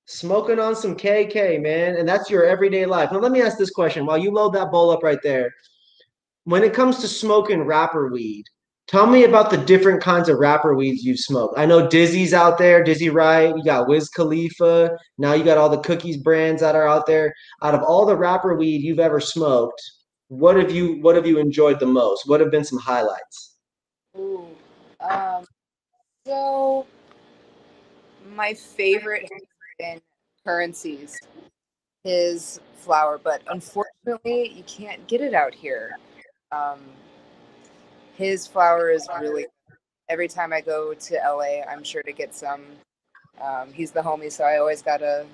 [0.06, 1.96] Smoking on some KK, man.
[1.96, 3.12] And that's your everyday life.
[3.12, 5.52] Now let me ask this question while you load that bowl up right there.
[6.44, 8.44] When it comes to smoking rapper weed,
[8.88, 11.58] Tell me about the different kinds of rapper weeds you've smoked.
[11.58, 13.54] I know Dizzy's out there, Dizzy Wright.
[13.54, 14.96] You got Wiz Khalifa.
[15.18, 17.34] Now you got all the cookies brands that are out there.
[17.62, 19.78] Out of all the rapper weed you've ever smoked,
[20.28, 22.26] what have you what have you enjoyed the most?
[22.26, 23.56] What have been some highlights?
[24.16, 24.46] Ooh.
[25.00, 25.44] Um,
[26.26, 26.86] so
[28.34, 29.28] my favorite
[29.78, 30.00] been
[30.44, 31.18] Curren$y's
[32.04, 35.98] is flower, but unfortunately you can't get it out here.
[36.52, 36.80] Um,
[38.14, 39.46] his flower is really.
[40.10, 42.62] Every time I go to LA, I'm sure to get some.
[43.42, 45.26] Um, he's the homie, so I always gotta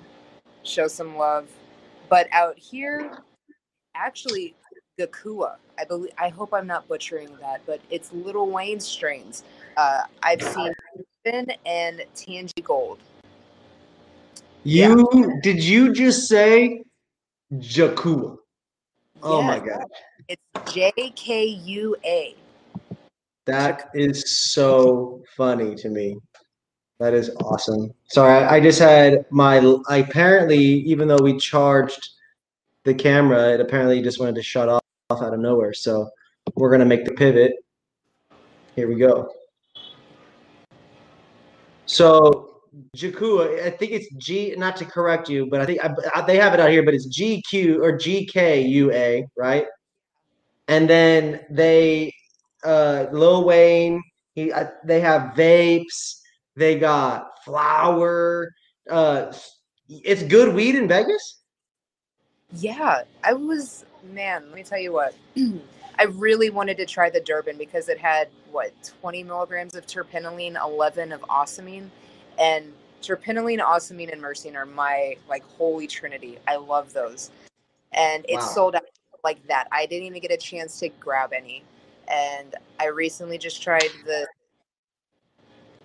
[0.63, 1.47] show some love.
[2.09, 3.19] But out here,
[3.95, 4.53] actually,
[4.99, 5.55] Gakua.
[5.79, 6.11] I believe.
[6.17, 9.43] I hope I'm not butchering that, but it's Lil Wayne strains.
[9.77, 10.73] Uh, I've seen
[11.23, 12.99] Finn and Tangy Gold.
[14.63, 16.83] You did you just say
[17.53, 18.37] Jakua?
[19.21, 19.85] Oh my god.
[20.27, 20.41] It's
[20.73, 22.35] J K U A.
[23.45, 26.17] That is so funny to me.
[26.99, 27.93] That is awesome.
[28.07, 29.57] Sorry, I, I just had my
[29.89, 32.09] I apparently, even though we charged
[32.85, 35.73] the camera, it apparently just wanted to shut off out of nowhere.
[35.73, 36.09] So
[36.55, 37.53] we're gonna make the pivot.
[38.75, 39.29] Here we go.
[41.85, 42.61] So
[42.97, 44.53] Jakua, I think it's G.
[44.57, 46.93] Not to correct you, but I think I, I- they have it out here, but
[46.93, 49.65] it's GQ or GKUA, right?
[50.67, 52.11] And then they,
[52.63, 54.03] uh, Lil Wayne.
[54.33, 56.19] He, uh, they have vapes.
[56.55, 58.51] They got flower.
[58.89, 59.31] Uh,
[59.87, 61.41] it's good weed in Vegas.
[62.51, 64.45] Yeah, I was man.
[64.47, 65.15] Let me tell you what.
[65.99, 70.61] I really wanted to try the Durban because it had what 20 milligrams of terpinolene,
[70.61, 71.89] 11 of ocimene,
[72.37, 76.37] and terpinolene, ocimene, and myrcene are my like holy trinity.
[76.47, 77.31] I love those,
[77.93, 78.41] and it Wow.
[78.41, 78.83] sold out
[79.23, 79.67] like that.
[79.71, 81.63] I didn't even get a chance to grab any,
[82.09, 84.27] and I recently just tried the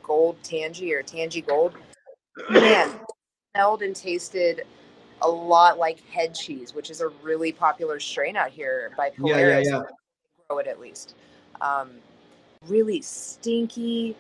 [0.03, 1.75] gold tangy or tangy gold.
[2.51, 2.91] Man,
[3.55, 4.67] smelled and tasted
[5.23, 9.39] a lot like head cheese, which is a really popular strain out here by Yeah,
[9.39, 9.83] yeah, yeah.
[10.49, 11.15] Grow it at least.
[11.61, 11.91] Um,
[12.67, 14.17] really stinky.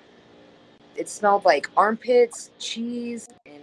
[0.96, 3.62] It smelled like armpits, cheese, and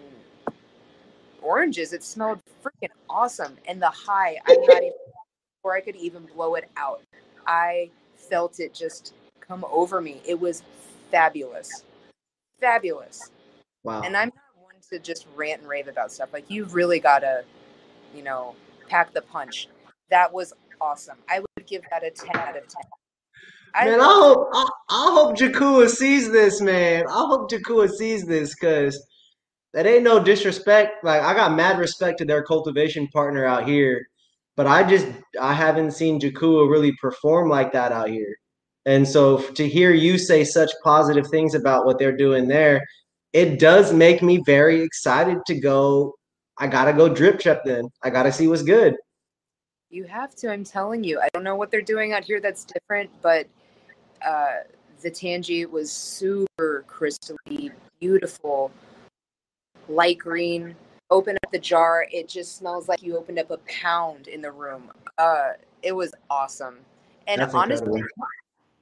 [1.41, 1.93] oranges.
[1.93, 3.57] It smelled freaking awesome.
[3.67, 4.93] And the high, I'm not even
[5.57, 7.01] before I could even blow it out.
[7.45, 10.21] I felt it just come over me.
[10.25, 10.63] It was
[11.11, 11.83] fabulous.
[12.59, 13.31] Fabulous
[13.87, 14.01] Wow.
[14.01, 14.31] and I'm
[14.89, 16.29] to just rant and rave about stuff.
[16.33, 17.43] Like you've really got to,
[18.15, 18.55] you know,
[18.87, 19.67] pack the punch.
[20.09, 21.17] That was awesome.
[21.29, 22.83] I would give that a ten out of ten.
[23.75, 27.05] I Man, I hope I, I hope Jakua sees this, man.
[27.07, 29.05] I hope Jakua sees this because
[29.73, 31.03] that ain't no disrespect.
[31.03, 34.07] Like I got mad respect to their cultivation partner out here,
[34.55, 35.07] but I just
[35.39, 38.35] I haven't seen Jakua really perform like that out here.
[38.85, 42.81] And so to hear you say such positive things about what they're doing there,
[43.33, 46.13] it does make me very excited to go.
[46.57, 47.89] I gotta go drip check then.
[48.03, 48.95] I gotta see what's good.
[49.89, 50.51] You have to.
[50.51, 51.19] I'm telling you.
[51.19, 53.47] I don't know what they're doing out here that's different, but
[54.25, 54.63] uh,
[55.01, 58.71] the Tangy was super crystally beautiful,
[59.87, 60.75] light green.
[61.09, 64.51] Open up the jar, it just smells like you opened up a pound in the
[64.51, 64.91] room.
[65.17, 66.79] Uh, it was awesome.
[67.27, 68.27] And That's honestly, incredible.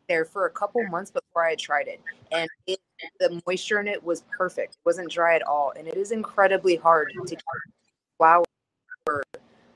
[0.09, 2.79] there for a couple months before I tried it, and it,
[3.19, 4.75] the moisture in it was perfect.
[4.75, 7.39] It wasn't dry at all, and it is incredibly hard to keep
[8.17, 8.43] flower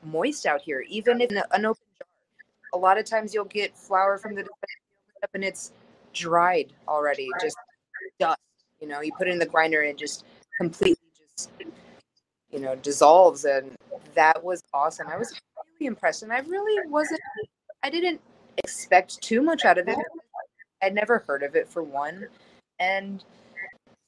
[0.04, 2.08] moist out here, even in an open jar.
[2.74, 5.72] A lot of times you'll get flower from the dispensary and it's
[6.14, 7.58] dried already, just
[8.20, 8.40] dust.
[8.80, 10.26] You know, you put it in the grinder and it just
[10.60, 11.52] completely just
[12.52, 13.76] you know dissolves, and
[14.16, 15.08] that was awesome.
[15.08, 15.40] I was
[15.80, 17.20] really impressed, and I really wasn't.
[17.84, 18.22] I didn't
[18.58, 19.98] expect too much out of it.
[20.82, 22.28] I'd never heard of it for one,
[22.80, 23.24] and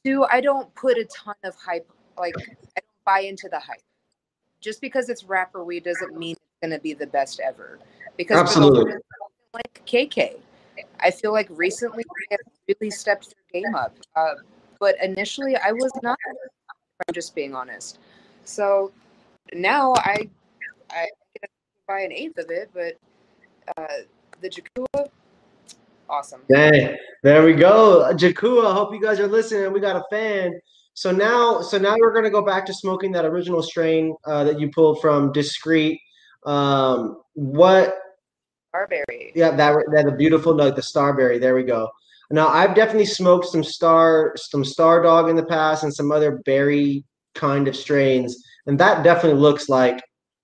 [0.03, 1.89] two, I don't put a ton of hype.
[2.17, 3.81] Like I don't buy into the hype.
[4.60, 7.79] Just because it's rapper weed doesn't mean it's gonna be the best ever.
[8.17, 8.93] Because Absolutely.
[9.53, 10.39] like KK,
[10.99, 13.95] I feel like recently they have really stepped their game up.
[14.15, 14.36] Uh,
[14.79, 16.17] but initially, I was not.
[17.07, 17.99] I'm just being honest.
[18.43, 18.91] So
[19.53, 20.29] now I
[20.91, 21.07] I
[21.41, 21.47] to
[21.88, 22.97] buy an eighth of it, but
[23.77, 24.03] uh,
[24.41, 25.10] the Jakua,
[26.12, 26.41] awesome.
[26.54, 28.12] Dang, there we go.
[28.13, 29.71] Jakua, I hope you guys are listening.
[29.74, 30.54] We got a fan.
[30.93, 34.60] So now, so now we're gonna go back to smoking that original strain uh, that
[34.60, 36.00] you pulled from Discreet.
[36.45, 37.97] Um, what?
[38.76, 39.32] Starberry.
[39.34, 41.39] Yeah, that that a beautiful note, the Starberry.
[41.39, 41.89] There we go.
[42.30, 46.41] Now I've definitely smoked some Star, some Star Dog in the past, and some other
[46.45, 47.04] berry
[47.36, 48.36] kind of strains,
[48.67, 50.02] and that definitely looks like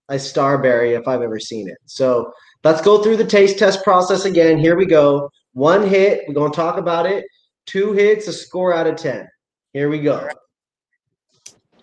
[0.10, 1.78] a Starberry if I've ever seen it.
[1.86, 2.32] So
[2.64, 4.58] let's go through the taste test process again.
[4.58, 5.30] Here we go.
[5.58, 7.26] One hit, we're gonna talk about it.
[7.66, 9.28] Two hits, a score out of ten.
[9.74, 10.30] Here we go.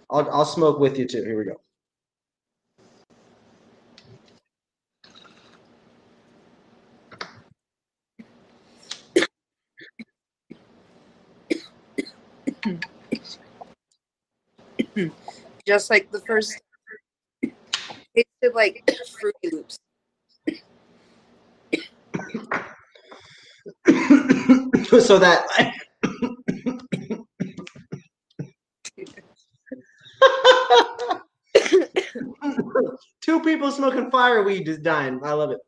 [0.08, 1.24] I'll I'll smoke with you too.
[1.24, 1.60] Here we go.
[15.66, 16.62] Just like the first,
[17.42, 19.80] tasted like Fruity Loops.
[25.00, 25.46] so that
[33.20, 35.20] two people smoking fireweed is dying.
[35.24, 35.58] I love it.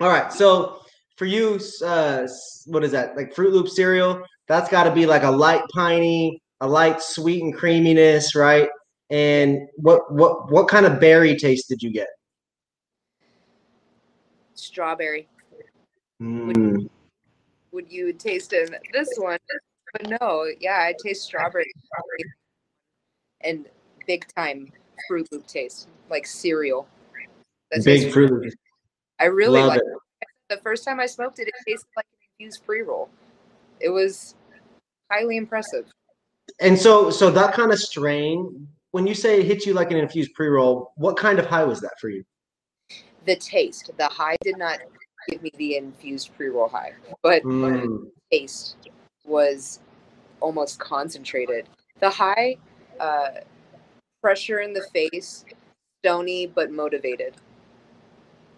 [0.00, 0.80] All right, so
[1.16, 2.26] for you, uh,
[2.66, 3.16] what is that?
[3.16, 4.22] Like Fruit Loop cereal?
[4.48, 8.68] That's got to be like a light piney, a light sweet and creaminess, right?
[9.10, 12.08] And what what what kind of berry taste did you get?
[14.54, 15.28] Strawberry.
[16.22, 16.89] Mm.
[17.72, 19.38] Would, you taste in this one?
[19.92, 21.70] But no, yeah, I taste strawberry
[23.40, 23.66] and
[24.06, 24.72] big time
[25.08, 26.86] Fruit Loop taste, like cereal.
[27.70, 28.52] That's big Fruit Loop.
[29.18, 29.84] I really like it.
[30.22, 30.28] it.
[30.48, 33.08] The first time I smoked it, it tasted like an infused pre roll.
[33.80, 34.34] It was
[35.10, 35.86] highly impressive.
[36.60, 39.98] And so, so that kind of strain, when you say it hits you like an
[39.98, 42.24] infused pre roll, what kind of high was that for you?
[43.26, 43.90] The taste.
[43.96, 44.78] The high did not
[45.28, 48.06] give me the infused pre roll high, but mm.
[48.32, 48.76] taste
[49.24, 49.80] was
[50.40, 51.68] almost concentrated.
[52.00, 52.56] The high,
[52.98, 53.28] uh,
[54.20, 55.44] pressure in the face,
[56.02, 57.34] stony but motivated.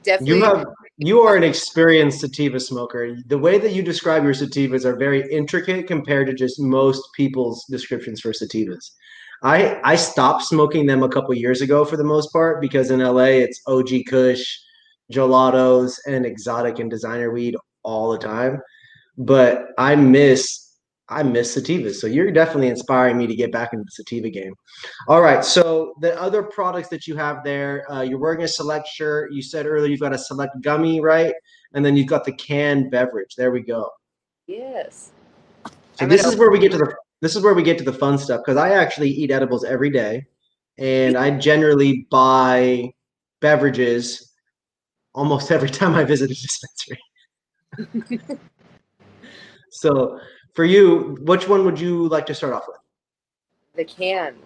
[0.02, 0.36] Definitely.
[0.36, 0.66] You have
[0.98, 3.16] you are an experienced sativa smoker.
[3.26, 7.64] The way that you describe your sativas are very intricate compared to just most people's
[7.70, 8.90] descriptions for sativas.
[9.42, 13.00] I I stopped smoking them a couple years ago for the most part because in
[13.00, 14.58] LA it's OG Kush,
[15.10, 18.60] gelatos, and exotic and designer weed all the time.
[19.16, 20.62] But I miss
[21.12, 21.96] I miss sativas.
[21.96, 24.54] So you're definitely inspiring me to get back into the sativa game.
[25.08, 25.44] All right.
[25.44, 29.32] So the other products that you have there, uh, you're wearing a select shirt.
[29.32, 31.34] You said earlier you've got a select gummy, right?
[31.74, 33.34] And then you've got the canned beverage.
[33.36, 33.90] There we go.
[34.46, 35.10] Yes.
[35.94, 37.92] So this is where we get to the this is where we get to the
[37.92, 40.26] fun stuff because I actually eat edibles every day,
[40.78, 42.90] and I generally buy
[43.40, 44.31] beverages
[45.14, 46.98] almost every time I visit a dispensary.
[49.70, 50.18] so
[50.54, 52.78] for you, which one would you like to start off with?
[53.74, 54.36] The can.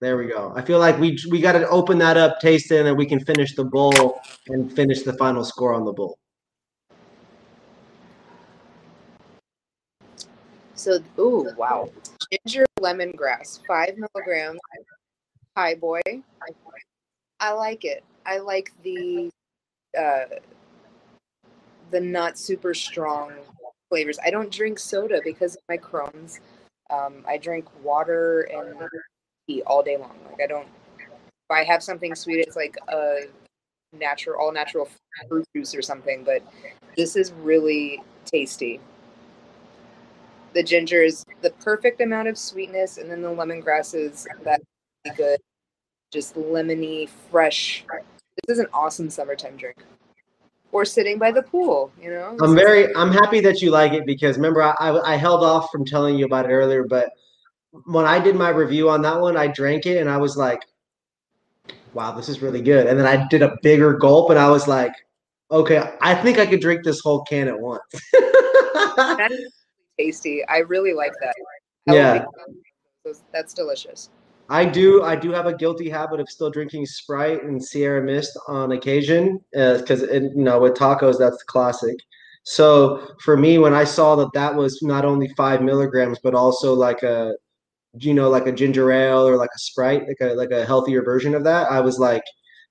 [0.00, 0.52] There we go.
[0.56, 3.06] I feel like we we got to open that up, taste it, and then we
[3.06, 6.18] can finish the bowl and finish the final score on the bowl.
[10.74, 11.88] So, ooh, wow.
[12.30, 14.60] Ginger lemongrass, five milligrams.
[15.56, 16.00] Hi, boy.
[17.40, 18.02] I like it.
[18.26, 19.30] I like the
[19.98, 20.24] uh,
[21.90, 23.32] the not super strong
[23.88, 24.18] flavors.
[24.24, 26.40] I don't drink soda because of my Crohn's.
[26.90, 28.74] Um, I drink water and
[29.46, 30.16] tea all day long.
[30.30, 30.66] Like I don't.
[30.98, 33.26] If I have something sweet, it's like a
[33.92, 34.88] natural, all natural
[35.28, 36.24] fruit juice or something.
[36.24, 36.42] But
[36.96, 38.80] this is really tasty.
[40.54, 44.60] The ginger is the perfect amount of sweetness, and then the lemongrass is that
[45.16, 45.40] good,
[46.12, 47.84] just lemony, fresh.
[48.46, 49.78] This is an awesome summertime drink.
[50.72, 52.36] Or sitting by the pool you know?
[52.42, 55.70] I'm very i'm happy that you like it because remember I, I, I held off
[55.70, 57.10] from telling you about it earlier but
[57.84, 60.60] when i did my review on that one i drank it and i was like
[61.92, 62.88] wow this is really good.
[62.88, 64.92] And then i did a bigger gulp and i was like
[65.52, 67.82] okay i think i could drink this whole can at once.
[68.96, 69.34] That's
[69.96, 70.44] tasty.
[70.48, 71.34] I really like that.
[71.86, 72.24] Yeah.
[73.32, 74.10] that's delicious
[74.48, 75.02] I do.
[75.02, 79.40] I do have a guilty habit of still drinking Sprite and Sierra Mist on occasion,
[79.52, 81.96] because uh, you know with tacos that's the classic.
[82.44, 86.74] So for me, when I saw that that was not only five milligrams, but also
[86.74, 87.32] like a,
[87.94, 91.02] you know, like a ginger ale or like a Sprite, like a like a healthier
[91.02, 92.22] version of that, I was like,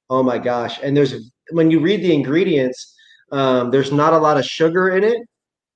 [0.10, 0.80] oh my gosh!
[0.84, 1.16] And there's
[1.52, 2.96] when you read the ingredients,
[3.32, 5.18] um, there's not a lot of sugar in it,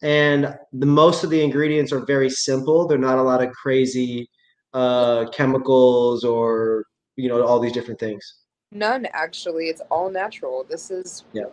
[0.03, 2.87] and the most of the ingredients are very simple.
[2.87, 4.29] They're not a lot of crazy
[4.77, 6.85] uh, chemicals or
[7.15, 8.23] you know all these different things?
[8.71, 9.65] None actually.
[9.71, 10.65] It's all natural.
[10.69, 11.49] This is yeah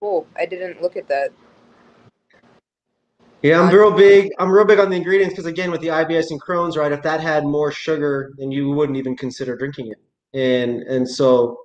[0.00, 0.26] cool.
[0.36, 1.30] I didn't look at that.
[3.42, 4.30] Yeah, I'm real big.
[4.38, 6.90] I'm real big on the ingredients because again, with the IBS and Crohn's, right?
[6.90, 9.98] If that had more sugar, then you wouldn't even consider drinking it.
[10.38, 11.58] And and so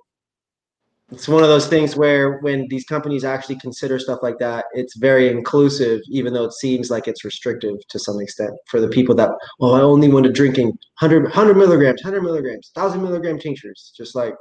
[1.12, 4.96] it's one of those things where when these companies actually consider stuff like that, it's
[4.96, 9.14] very inclusive, even though it seems like it's restrictive to some extent for the people
[9.16, 13.92] that, well, I only want to drinking 100, 100 milligrams, 100 milligrams, 1,000 milligram tinctures.
[13.94, 14.34] Just like,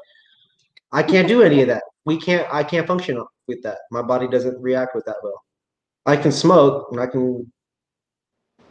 [0.93, 1.83] I can't do any of that.
[2.05, 3.79] We can't, I can't function with that.
[3.91, 5.43] My body doesn't react with that well.
[6.05, 7.51] I can smoke and I can,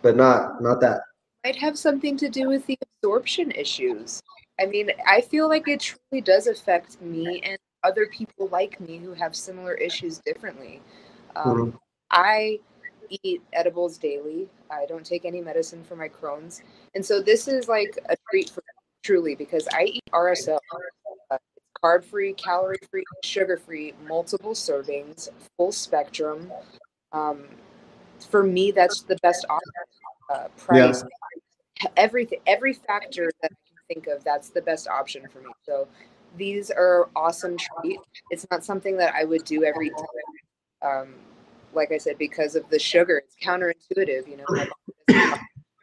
[0.01, 1.03] but not, not that.
[1.45, 4.23] Might have something to do with the absorption issues.
[4.59, 8.99] I mean, I feel like it truly does affect me and other people like me
[8.99, 10.81] who have similar issues differently.
[11.37, 11.77] Um, mm-hmm.
[12.11, 12.61] I
[13.23, 14.49] eat edibles daily.
[14.71, 16.63] I don't take any medicine for my Crohn's,
[16.95, 18.73] and so this is like a treat for me,
[19.03, 20.59] truly because I eat RSO.
[21.31, 21.39] Uh,
[21.83, 26.53] carb free, calorie free, sugar free, multiple servings, full spectrum.
[27.13, 27.45] Um,
[28.29, 29.73] for me, that's the best option.
[30.33, 31.03] Uh, price,
[31.83, 31.89] yeah.
[31.97, 35.51] everything, every factor that I can think of, that's the best option for me.
[35.65, 35.89] So
[36.37, 37.99] these are awesome treat.
[38.31, 40.07] It's not something that I would do every time.
[40.83, 41.15] Um,
[41.73, 44.29] like I said, because of the sugar, it's counterintuitive.
[44.29, 45.37] You know,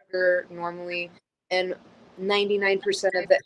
[0.08, 1.12] sugar normally,
[1.52, 1.76] and
[2.20, 2.80] 99%
[3.16, 3.40] of the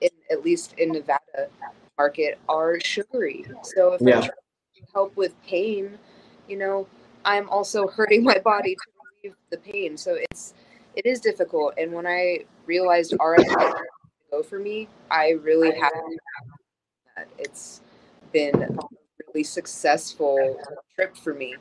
[0.00, 1.48] in, at least in Nevada
[1.96, 3.44] market, are sugary.
[3.62, 4.16] So if yeah.
[4.16, 5.98] I'm trying to help with pain,
[6.48, 6.86] you know,
[7.24, 8.80] I'm also hurting my body to
[9.22, 9.96] relieve the pain.
[9.96, 10.54] So it's
[10.94, 11.74] it is difficult.
[11.78, 13.44] And when I realized RS
[14.42, 15.92] for me, I really have
[17.16, 17.28] that.
[17.38, 17.80] It's
[18.32, 18.68] been a
[19.28, 20.58] really successful
[20.94, 21.56] trip for me.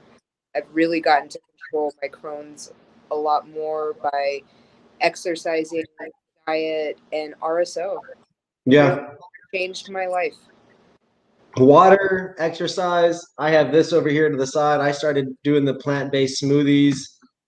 [0.55, 1.39] I've really gotten to
[1.71, 2.71] control my Crohn's
[3.11, 4.41] a lot more by
[5.01, 5.83] exercising,
[6.47, 7.97] diet, and RSO.
[8.65, 9.09] Yeah.
[9.53, 10.35] changed my life.
[11.57, 13.23] Water, exercise.
[13.37, 14.79] I have this over here to the side.
[14.79, 16.97] I started doing the plant based smoothies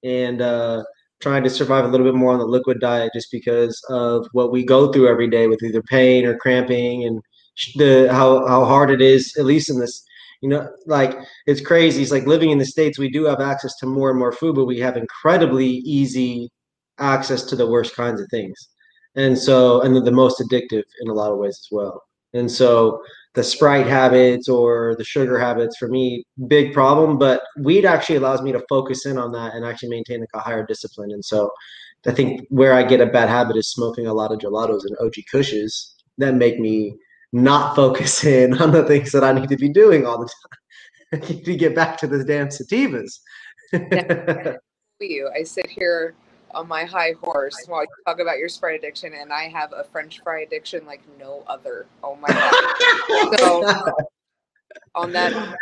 [0.04, 0.84] and uh,
[1.22, 4.52] trying to survive a little bit more on the liquid diet just because of what
[4.52, 7.22] we go through every day with either pain or cramping and
[7.76, 10.04] the how, how hard it is, at least in this
[10.42, 11.16] you know like
[11.48, 12.02] it's crazy.
[12.02, 14.56] It's like living in the states we do have access to more and more food
[14.56, 16.52] but we have incredibly easy
[17.00, 18.70] access to the worst kinds of things.
[19.16, 22.04] And so and the most addictive in a lot of ways as well.
[22.34, 23.02] And so
[23.36, 28.42] the sprite habits or the sugar habits for me big problem but weed actually allows
[28.42, 31.50] me to focus in on that and actually maintain like a higher discipline and so
[32.08, 34.98] i think where i get a bad habit is smoking a lot of gelatos and
[35.00, 36.96] og kushes that make me
[37.34, 40.62] not focus in on the things that i need to be doing all the time
[41.44, 43.20] to get back to the damn sativas.
[45.00, 45.30] You.
[45.38, 46.16] I sit here
[46.56, 49.84] on my high horse while you talk about your Sprite addiction, and I have a
[49.84, 51.86] French fry addiction like no other.
[52.04, 52.54] Oh my god!
[53.40, 53.94] so
[54.96, 55.56] on that,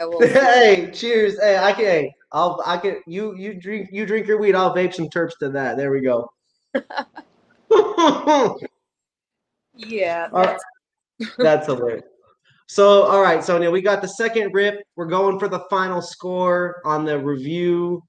[0.00, 0.20] I will.
[0.26, 1.38] Hey, cheers!
[1.40, 1.84] Hey, I can.
[1.84, 2.62] Hey, I'll.
[2.66, 3.00] I can.
[3.06, 3.36] You.
[3.36, 3.90] You drink.
[3.92, 4.54] You drink your weed.
[4.54, 5.76] I'll vape some terps to that.
[5.76, 6.28] There we go.
[9.76, 10.28] yeah.
[10.32, 10.64] That's,
[11.38, 12.04] that's hilarious.
[12.68, 14.80] So, all right, Sonya, we got the second rip.
[14.94, 18.00] We're going for the final score on the review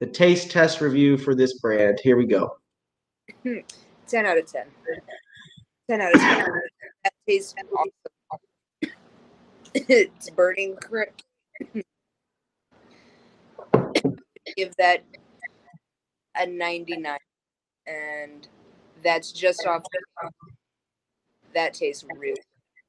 [0.00, 1.98] the taste test review for this brand.
[2.02, 2.56] Here we go.
[3.44, 3.64] 10
[4.26, 4.66] out of 10.
[5.90, 6.46] 10 out of 10.
[7.04, 8.92] that tastes awesome.
[9.74, 11.20] it's burning crisp.
[14.56, 15.04] Give that
[16.36, 17.18] a 99.
[17.86, 18.48] And
[19.02, 20.30] that's just off the
[21.54, 22.40] That tastes really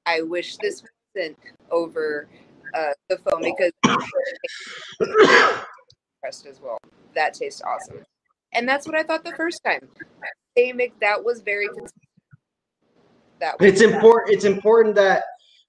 [0.05, 0.83] I wish this
[1.15, 1.37] wasn't
[1.71, 2.27] over
[2.73, 3.71] uh, the phone because
[6.21, 6.77] impressed as well
[7.13, 8.03] that tastes awesome.
[8.53, 9.81] And that's what I thought the first time.
[10.57, 11.93] Same, that was very consistent.
[13.39, 14.35] That was it's important.
[14.35, 15.23] It's important that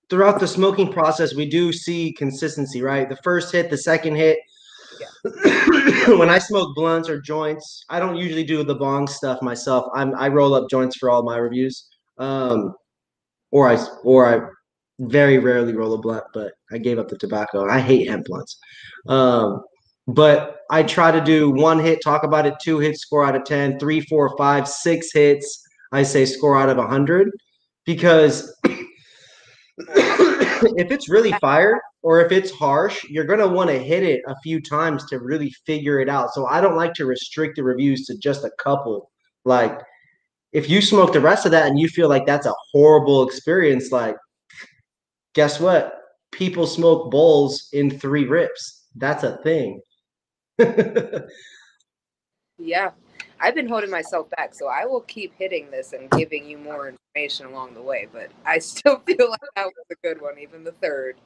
[0.08, 3.08] throughout the smoking process we do see consistency, right?
[3.08, 4.38] The first hit, the second hit.
[5.00, 6.08] Yeah.
[6.18, 9.86] when I smoke blunts or joints, I don't usually do the bong stuff myself.
[9.94, 11.88] I'm I roll up joints for all my reviews.
[12.18, 12.74] Um,
[13.52, 14.48] or I or I
[14.98, 17.68] very rarely roll a blunt, but I gave up the tobacco.
[17.68, 18.58] I hate hemp blunts.
[19.08, 19.62] Um,
[20.14, 23.44] but I try to do one hit, talk about it, two hits, score out of
[23.44, 25.62] 10, three, four, five, six hits.
[25.92, 27.30] I say score out of 100
[27.84, 28.56] because
[29.78, 34.22] if it's really fire or if it's harsh, you're going to want to hit it
[34.26, 36.32] a few times to really figure it out.
[36.32, 39.10] So I don't like to restrict the reviews to just a couple.
[39.44, 39.80] Like,
[40.52, 43.92] if you smoke the rest of that and you feel like that's a horrible experience,
[43.92, 44.16] like,
[45.34, 45.94] guess what?
[46.32, 48.86] People smoke bowls in three rips.
[48.96, 49.80] That's a thing.
[52.58, 52.90] Yeah.
[53.42, 56.92] I've been holding myself back, so I will keep hitting this and giving you more
[57.14, 58.06] information along the way.
[58.12, 61.16] But I still feel like that was a good one, even the third.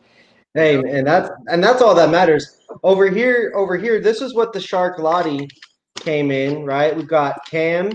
[0.55, 2.61] Hey, and that's and that's all that matters.
[2.85, 5.49] Over here, over here, this is what the Shark Lottie
[5.99, 6.95] came in, right?
[6.95, 7.93] We've got Cam.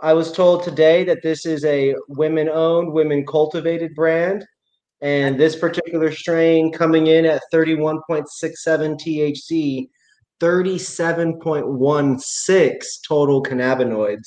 [0.00, 4.46] I was told today that this is a women-owned, women-cultivated brand,
[5.00, 8.00] and this particular strain coming in at 31.67
[8.98, 9.88] THC
[10.40, 12.72] 37.16
[13.06, 14.26] total cannabinoids.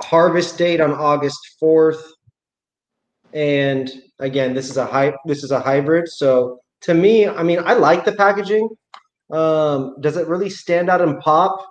[0.00, 2.02] Harvest date on August 4th.
[3.32, 6.08] And again, this is a hy- this is a hybrid.
[6.08, 8.68] So to me, I mean, I like the packaging.
[9.30, 11.64] Um, does it really stand out and pop?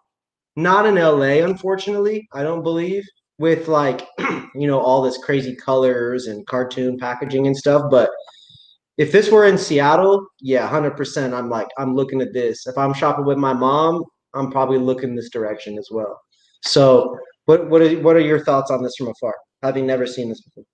[0.55, 2.27] Not in LA, unfortunately.
[2.33, 3.03] I don't believe
[3.37, 4.07] with like
[4.55, 8.09] you know all this crazy colors and cartoon packaging and stuff, but
[8.97, 11.33] if this were in Seattle, yeah, hundred percent.
[11.33, 12.67] I'm like, I'm looking at this.
[12.67, 16.19] If I'm shopping with my mom, I'm probably looking this direction as well.
[16.63, 20.29] So, what what are what are your thoughts on this from afar, having never seen
[20.29, 20.65] this before?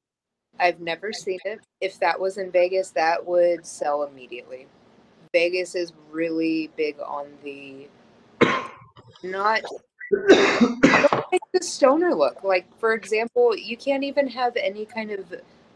[0.59, 1.59] I've never seen it.
[1.82, 4.68] If that was in Vegas, that would sell immediately.
[5.32, 7.88] Vegas is really big on the
[9.24, 9.61] not
[10.11, 12.43] the stoner look.
[12.43, 15.34] Like for example, you can't even have any kind of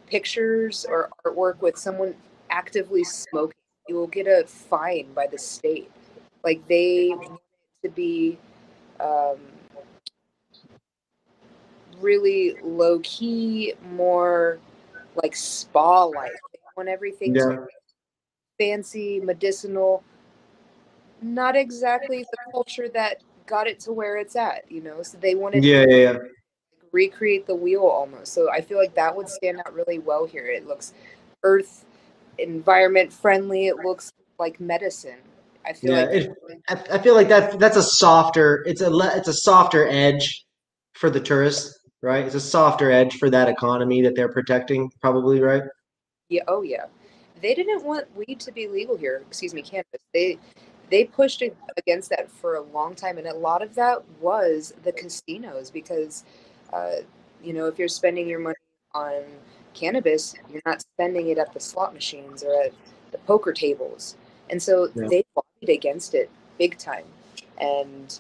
[0.08, 2.16] pictures or artwork with someone
[2.52, 3.56] actively smoking.
[3.88, 5.92] You will get a fine by the state.
[6.44, 7.42] Like they want
[7.84, 8.38] it to be
[9.00, 9.38] um,
[12.00, 14.60] really low key, more
[15.16, 16.32] like spa like.
[16.54, 17.44] They want everything Yeah.
[17.46, 17.68] to
[18.60, 20.04] fancy, medicinal.
[21.22, 25.04] Not exactly the culture that got it to where it's at, you know.
[25.04, 26.14] So they wanted Yeah, yeah, yeah.
[26.14, 26.30] to
[26.92, 28.34] recreate the wheel almost.
[28.34, 30.46] So I feel like that would stand out really well here.
[30.48, 30.94] It looks
[31.44, 31.86] earth
[32.38, 33.68] environment friendly.
[33.68, 35.18] It looks like medicine.
[35.66, 36.30] I feel Yeah, like it-
[36.70, 40.46] I, I feel like that that's a softer it's a it's a softer edge
[40.94, 42.26] for the tourists, right?
[42.26, 45.64] It's a softer edge for that economy that they're protecting, probably, right?
[46.30, 46.86] Yeah, oh yeah.
[47.42, 49.24] They didn't want weed to be legal here.
[49.28, 50.00] Excuse me, cannabis.
[50.14, 50.38] They
[50.90, 51.42] they pushed
[51.78, 56.26] against that for a long time, and a lot of that was the casinos because,
[56.74, 56.98] uh,
[57.44, 58.56] you know, if you're spending your money
[58.94, 59.24] on
[59.74, 62.74] cannabis, you're not spending it at the slot machines or at
[63.12, 64.16] the poker tables,
[64.50, 65.08] and so Yeah.
[65.10, 67.06] they lobbied against it big time,
[67.60, 68.20] and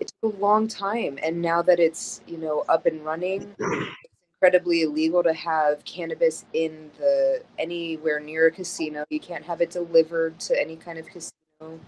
[0.00, 1.18] it took a long time.
[1.22, 6.44] And now that it's you know up and running, it's incredibly illegal to have cannabis
[6.52, 9.04] in the anywhere near a casino.
[9.10, 11.80] You can't have it delivered to any kind of casino.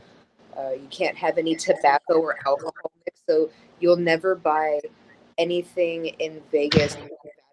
[0.56, 2.90] Uh, you can't have any tobacco or alcohol.
[3.28, 3.50] So
[3.80, 4.80] you'll never buy
[5.38, 6.96] anything in Vegas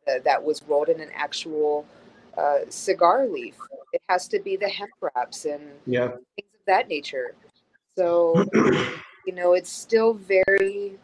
[0.06, 1.86] Nevada, that was rolled in an actual
[2.38, 3.56] uh, cigar leaf.
[3.92, 6.10] It has to be the hemp wraps and Yeah.
[6.36, 7.36] things of that nature.
[7.96, 8.50] So,
[9.26, 10.98] you know, it's still very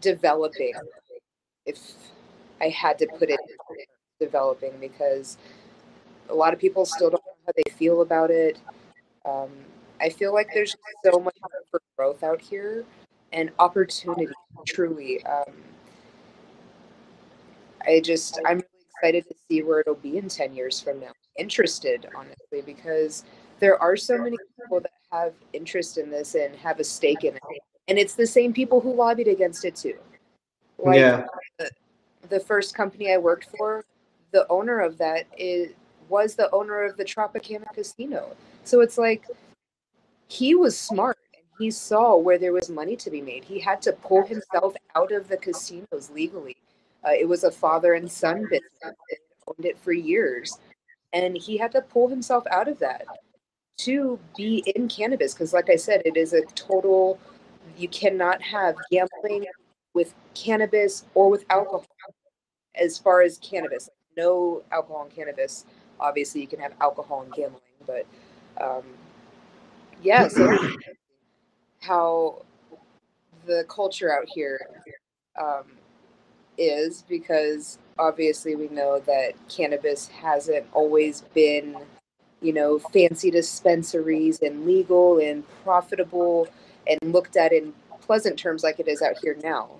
[0.00, 0.74] developing,
[1.66, 1.78] if
[2.60, 3.40] I had to put it
[4.20, 5.36] developing, because
[6.28, 8.58] a lot of people still don't know how they feel about it.
[9.24, 9.50] Um,
[10.00, 10.74] I feel like there's
[11.04, 11.36] so much
[11.70, 12.84] for growth out here
[13.32, 14.34] and opportunity,
[14.64, 15.24] truly.
[15.24, 15.54] Um,
[17.86, 21.12] I just, I'm really excited to see where it'll be in 10 years from now.
[21.38, 23.24] Interested, honestly, because
[23.60, 27.34] there are so many people that have interest in this and have a stake in
[27.34, 27.42] it.
[27.88, 29.98] And it's the same people who lobbied against it too.
[30.78, 31.26] Like yeah.
[32.28, 33.84] the first company I worked for,
[34.32, 35.72] the owner of that is
[36.08, 38.36] was the owner of the Tropicana Casino.
[38.64, 39.24] So it's like
[40.28, 43.44] he was smart and he saw where there was money to be made.
[43.44, 46.56] He had to pull himself out of the casinos legally.
[47.04, 48.70] Uh, it was a father and son business.
[48.82, 50.58] They owned it for years,
[51.12, 53.06] and he had to pull himself out of that
[53.78, 57.18] to be in cannabis because, like I said, it is a total.
[57.76, 59.46] You cannot have gambling
[59.94, 61.86] with cannabis or with alcohol.
[62.74, 65.66] As far as cannabis, no alcohol and cannabis.
[66.00, 68.06] Obviously, you can have alcohol and gambling, but
[68.60, 68.84] um,
[70.02, 70.28] yeah.
[70.28, 70.56] So
[71.80, 72.42] how
[73.46, 74.60] the culture out here
[75.40, 75.64] um,
[76.58, 81.76] is because obviously we know that cannabis hasn't always been,
[82.40, 86.48] you know, fancy dispensaries and legal and profitable
[86.86, 89.70] and looked at in pleasant terms like it is out here now.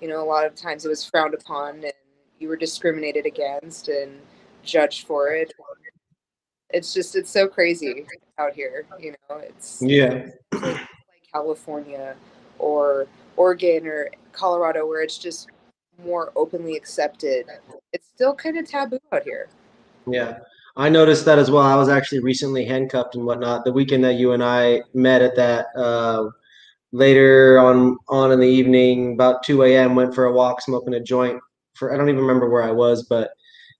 [0.00, 1.92] You know, a lot of times it was frowned upon and
[2.38, 4.20] you were discriminated against and
[4.62, 5.52] judged for it.
[6.70, 8.06] It's just it's so crazy
[8.38, 9.38] out here, you know.
[9.38, 10.26] It's Yeah.
[10.52, 10.86] like
[11.32, 12.16] California
[12.58, 13.06] or
[13.36, 15.48] Oregon or Colorado where it's just
[16.04, 17.46] more openly accepted.
[17.92, 19.48] It's still kind of taboo out here.
[20.06, 20.38] Yeah.
[20.76, 21.62] I noticed that as well.
[21.62, 23.64] I was actually recently handcuffed and whatnot.
[23.64, 26.28] The weekend that you and I met at that uh,
[26.92, 31.00] later on on in the evening, about 2 a.m., went for a walk, smoking a
[31.00, 31.40] joint
[31.80, 33.30] for I don't even remember where I was, but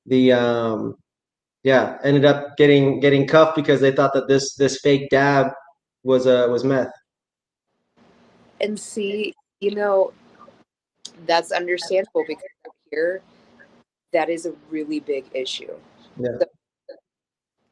[0.06, 0.96] the um
[1.62, 5.52] yeah, ended up getting getting cuffed because they thought that this this fake dab
[6.02, 6.90] was uh was meth.
[8.60, 10.12] And see, you know,
[11.26, 12.44] that's understandable because
[12.90, 13.22] here
[14.12, 15.72] that is a really big issue.
[16.16, 16.38] Yeah.
[16.40, 16.96] So,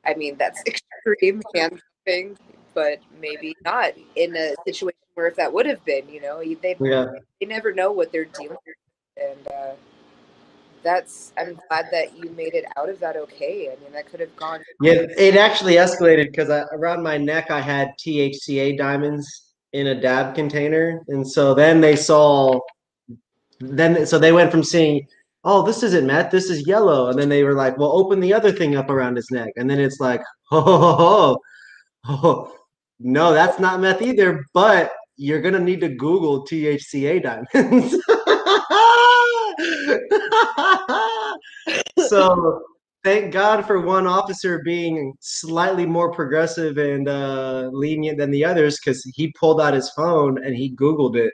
[0.05, 2.39] I mean, that's extreme handcuffing,
[2.75, 6.77] but maybe not in a situation where if that would have been, you know, they
[6.81, 7.07] Yeah.
[7.41, 9.75] they never know what they're dealing with, and uh,
[10.83, 13.69] that's I'm glad that you made it out of that okay.
[13.69, 14.63] I mean, that could have gone.
[14.81, 20.35] Yeah, it actually escalated because around my neck I had THCA diamonds in a dab
[20.35, 22.61] container, and so then they saw,
[23.61, 25.07] then so they went from seeing,
[25.45, 28.35] oh, this isn't meth, this is yellow, and then they were like, well, open the
[28.35, 31.39] other thing up around his neck, and then it's like, ho ho ho,
[32.09, 32.53] oh,
[33.01, 37.97] no, that's not meth either, but you're gonna need to Google THCA diamonds.
[42.09, 42.63] so
[43.05, 48.79] thank God for one officer being slightly more progressive and uh, lenient than the others
[48.79, 51.33] because he pulled out his phone and he Googled it.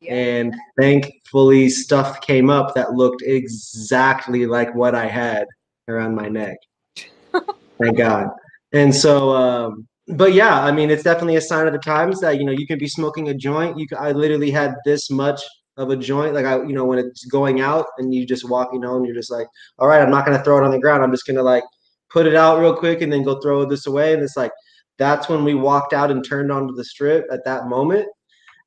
[0.00, 0.14] Yeah.
[0.14, 5.46] And thankfully, stuff came up that looked exactly like what I had
[5.88, 6.56] around my neck.
[7.78, 8.28] Thank God.
[8.72, 12.38] And so, um, but yeah, I mean, it's definitely a sign of the times that
[12.38, 13.78] you know you can be smoking a joint.
[13.78, 15.40] You, can, I literally had this much
[15.76, 18.70] of a joint, like I, you know, when it's going out and you just walk,
[18.72, 19.46] you know, and you're just like,
[19.78, 21.02] all right, I'm not gonna throw it on the ground.
[21.02, 21.64] I'm just gonna like
[22.10, 24.12] put it out real quick and then go throw this away.
[24.12, 24.52] And it's like
[24.98, 28.06] that's when we walked out and turned onto the strip at that moment.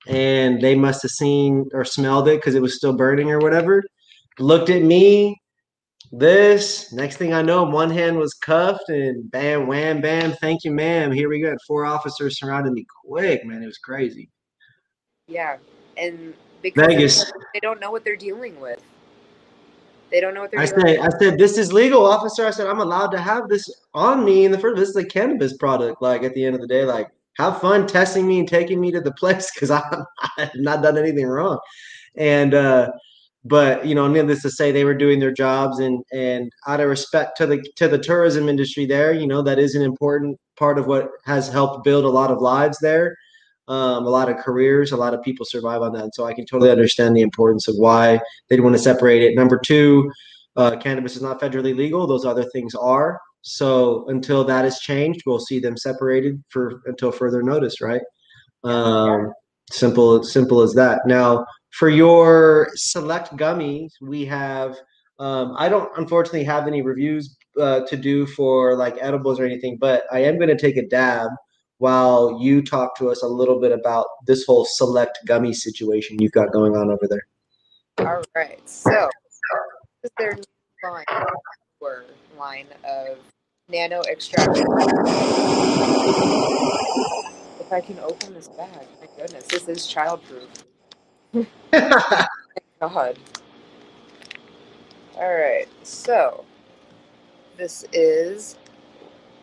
[0.08, 3.84] And they must have seen or smelled it because it was still burning or whatever.
[4.40, 5.38] Looked at me,
[6.14, 6.94] this.
[6.94, 10.34] Next thing I know, one hand was cuffed and bam, wham, bam.
[10.34, 11.12] Thank you, ma'am.
[11.12, 11.56] Here we go.
[11.68, 13.64] Four officers surrounded me quick, man.
[13.64, 14.30] It was crazy.
[15.28, 15.58] Yeah,
[15.98, 17.32] and because Vegas.
[17.54, 18.82] they don't know what they're dealing with.
[20.12, 22.46] They don't know what they're I said, I said, this is legal, officer.
[22.46, 24.78] I said, I'm allowed to have this on me in the first.
[24.78, 26.02] This is a cannabis product.
[26.02, 28.92] Like at the end of the day, like have fun testing me and taking me
[28.92, 29.82] to the place because I
[30.38, 31.60] have not done anything wrong.
[32.16, 32.92] And uh,
[33.46, 36.90] but you know, needless to say, they were doing their jobs, and and out of
[36.90, 40.78] respect to the to the tourism industry there, you know, that is an important part
[40.78, 43.16] of what has helped build a lot of lives there.
[43.68, 46.04] Um, a lot of careers, a lot of people survive on that.
[46.04, 48.20] And so I can totally understand the importance of why
[48.50, 49.36] they'd want to separate it.
[49.36, 50.12] Number two,
[50.58, 53.20] uh, cannabis is not federally legal; those other things are.
[53.44, 58.02] So until that is changed, we'll see them separated for until further notice, right?
[58.64, 59.34] Um,
[59.70, 61.02] simple, simple as that.
[61.06, 64.78] Now, for your select gummies, we have.
[65.20, 69.78] Um, I don't unfortunately have any reviews uh, to do for like edibles or anything,
[69.80, 71.30] but I am going to take a dab
[71.78, 76.32] while you talk to us a little bit about this whole select gummy situation you've
[76.32, 78.08] got going on over there.
[78.08, 79.10] All right, so
[80.04, 80.12] is
[80.84, 81.06] line,
[82.38, 83.18] line of
[83.70, 84.66] nano extraction.
[87.60, 90.48] If I can open this bag, my goodness, this is childproof.
[92.80, 93.18] God.
[95.16, 96.44] All right, so
[97.58, 98.58] this is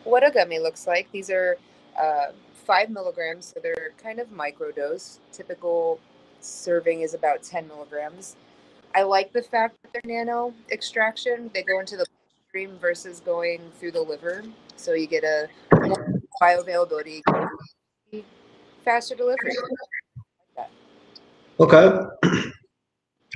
[0.03, 1.11] what a gummy looks like.
[1.11, 1.57] These are
[1.99, 2.27] uh,
[2.65, 5.19] five milligrams, so they're kind of microdose.
[5.31, 5.99] Typical
[6.41, 8.35] serving is about 10 milligrams.
[8.93, 11.49] I like the fact that they're nano extraction.
[11.53, 12.05] They go into the
[12.51, 14.43] bloodstream versus going through the liver,
[14.75, 17.21] so you get a more bioavailability,
[18.83, 19.55] faster delivery.
[21.59, 21.99] Okay.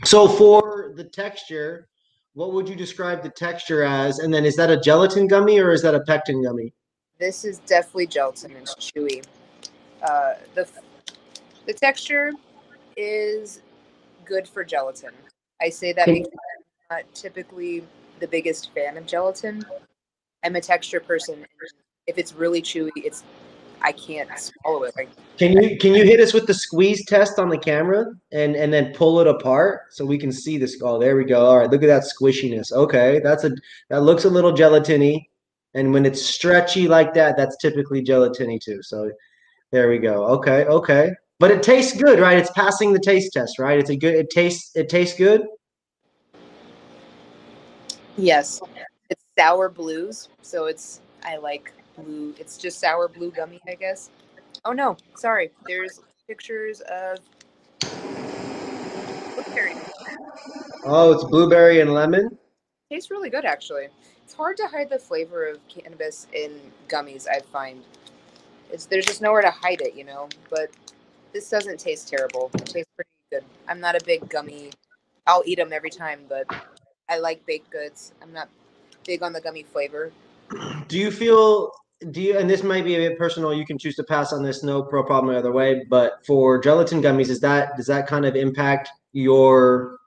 [0.03, 1.87] So for the texture,
[2.33, 4.19] what would you describe the texture as?
[4.19, 6.73] And then is that a gelatin gummy or is that a pectin gummy?
[7.17, 8.51] This is definitely gelatin.
[8.57, 9.25] It's chewy.
[10.03, 10.67] Uh, the
[11.65, 12.33] the texture
[12.97, 13.61] is
[14.25, 15.11] good for gelatin.
[15.61, 16.27] I say that because
[16.91, 17.85] I'm not typically
[18.19, 19.65] the biggest fan of gelatin.
[20.43, 21.45] I'm a texture person.
[22.07, 23.23] If it's really chewy, it's
[23.81, 24.95] I can't swallow it.
[24.97, 28.55] Like Can you can you hit us with the squeeze test on the camera and
[28.55, 30.79] and then pull it apart so we can see this?
[30.81, 31.45] Oh, there we go.
[31.45, 32.71] All right, look at that squishiness.
[32.71, 33.51] Okay, that's a
[33.89, 35.27] that looks a little gelatiny,
[35.73, 38.81] and when it's stretchy like that, that's typically gelatiny too.
[38.81, 39.11] So
[39.71, 40.25] there we go.
[40.37, 42.37] Okay, okay, but it tastes good, right?
[42.37, 43.77] It's passing the taste test, right?
[43.77, 44.15] It's a good.
[44.15, 45.45] It tastes it tastes good.
[48.17, 48.61] Yes,
[49.09, 52.33] it's sour blues, so it's I like blue.
[52.37, 54.09] It's just sour blue gummy, I guess.
[54.63, 55.51] Oh no, sorry.
[55.67, 57.19] There's pictures of
[59.35, 59.75] blueberry.
[60.85, 62.37] Oh, it's blueberry and lemon.
[62.91, 63.87] Tastes really good, actually.
[64.23, 67.27] It's hard to hide the flavor of cannabis in gummies.
[67.27, 67.83] I find
[68.71, 70.29] it's there's just nowhere to hide it, you know.
[70.49, 70.69] But
[71.33, 72.51] this doesn't taste terrible.
[72.55, 73.43] It tastes pretty good.
[73.67, 74.71] I'm not a big gummy.
[75.27, 76.45] I'll eat them every time, but
[77.09, 78.13] I like baked goods.
[78.21, 78.49] I'm not
[79.05, 80.11] big on the gummy flavor.
[80.87, 81.71] Do you feel
[82.11, 84.43] do you and this might be a bit personal you can choose to pass on
[84.43, 88.25] this no pro problem either way but for gelatin gummies is that does that kind
[88.25, 89.97] of impact your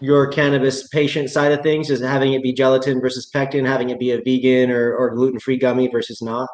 [0.00, 3.98] your cannabis patient side of things is having it be gelatin versus pectin having it
[3.98, 6.48] be a vegan or, or gluten-free gummy versus not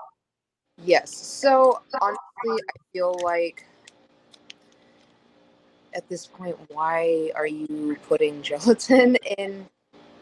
[0.85, 1.15] Yes.
[1.15, 3.65] So honestly, I feel like
[5.95, 9.67] at this point, why are you putting gelatin in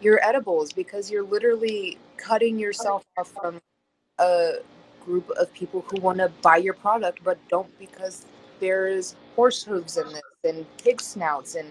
[0.01, 0.73] your edibles?
[0.73, 3.61] Because you're literally cutting yourself off from
[4.19, 4.57] a
[5.05, 8.27] group of people who want to buy your product but don't because
[8.61, 11.69] there's horse hooves in this and pig snouts and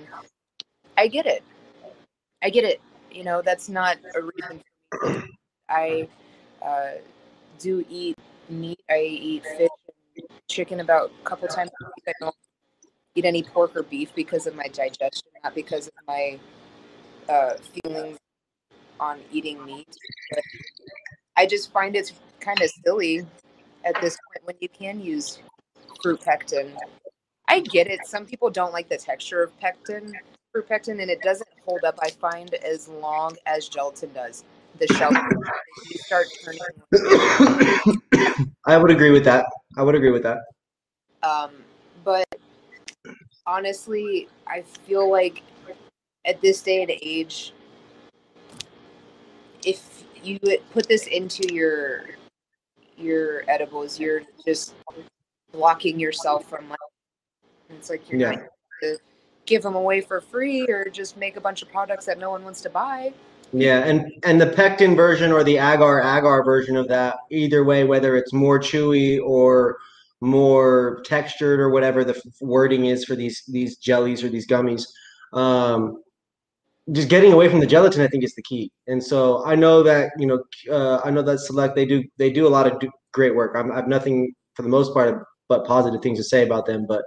[0.98, 1.44] I get it.
[2.42, 2.82] I get it.
[3.12, 5.28] You know, that's not a reason.
[5.70, 6.08] I
[6.66, 6.92] uh,
[7.60, 8.18] do eat
[8.50, 8.80] meat.
[8.90, 9.70] I eat fish
[10.18, 12.06] and chicken about a couple times a week.
[12.08, 12.36] I don't
[13.18, 16.40] eat any pork or beef because of my digestion, not because of my
[17.28, 18.20] uh, feelings
[19.00, 19.98] on eating meat.
[20.30, 20.44] But
[21.36, 23.26] I just find it's kind of silly
[23.84, 25.40] at this point when you can use
[26.02, 26.78] fruit pectin.
[27.48, 28.06] I get it.
[28.06, 30.14] Some people don't like the texture of pectin,
[30.52, 31.98] fruit pectin, and it doesn't hold up.
[32.02, 34.44] I find as long as gelatin does.
[34.80, 36.60] The shell, you start turning.
[38.68, 39.46] I would agree with that.
[39.76, 40.40] I would agree with that.
[41.24, 41.52] Um,
[42.04, 42.28] but
[43.48, 45.42] honestly, I feel like
[46.26, 47.54] at this day and age,
[49.66, 50.40] if you
[50.72, 52.06] put this into your
[52.98, 54.76] your edibles, you're just
[55.52, 56.80] blocking yourself from like
[57.70, 58.32] it's like you're Yeah.
[58.36, 58.48] going
[58.84, 58.98] to
[59.46, 62.44] give them away for free or just make a bunch of products that no one
[62.44, 63.14] wants to buy.
[63.54, 67.86] Yeah, and and the pectin version or the agar agar version of that, either way,
[67.86, 69.78] whether it's more chewy or
[70.22, 74.86] more textured or whatever the wording is for these these jellies or these gummies,
[75.34, 76.02] um,
[76.92, 78.72] just getting away from the gelatin, I think, is the key.
[78.88, 82.32] And so I know that you know, uh, I know that Select they do they
[82.32, 83.56] do a lot of great work.
[83.56, 86.86] I'm, I have nothing for the most part but positive things to say about them,
[86.88, 87.04] but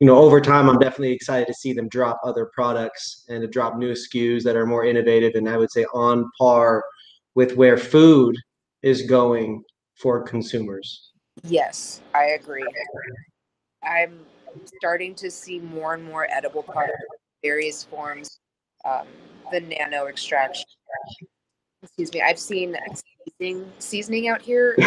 [0.00, 3.48] you know, over time, I'm definitely excited to see them drop other products and to
[3.48, 6.84] drop new SKUs that are more innovative and I would say on par
[7.34, 8.36] with where food
[8.82, 9.62] is going
[9.94, 11.12] for consumers.
[11.44, 12.66] Yes, I agree.
[13.82, 14.20] I'm
[14.78, 17.04] starting to see more and more edible products,
[17.42, 18.38] various forms.
[18.84, 19.06] Um,
[19.50, 20.64] the nano extraction.
[21.82, 22.22] Excuse me.
[22.22, 22.76] I've seen
[23.38, 24.76] seasoning, seasoning out here.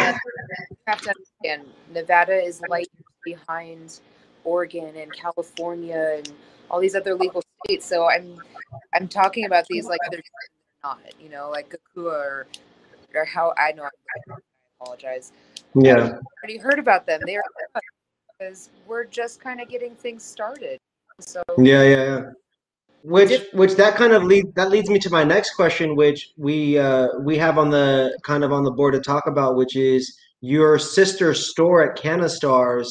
[0.51, 2.89] And you have to understand, Nevada is light
[3.23, 3.99] behind
[4.43, 6.33] Oregon and California and
[6.71, 7.85] all these other legal states.
[7.85, 8.41] So I'm
[8.93, 10.23] I'm talking about these like they're
[10.83, 12.47] not, you know, like Kakua or
[13.13, 13.83] or how I know.
[13.83, 14.35] I
[14.81, 15.31] apologize
[15.75, 16.19] Yeah.
[16.43, 17.21] already heard about them.
[17.25, 17.43] They are
[18.39, 20.79] because we're just kind of getting things started.
[21.19, 22.21] So Yeah, yeah, yeah.
[23.03, 26.77] Which which that kind of lead that leads me to my next question, which we
[26.77, 30.17] uh we have on the kind of on the board to talk about, which is
[30.41, 32.87] your sister store at Cannastarz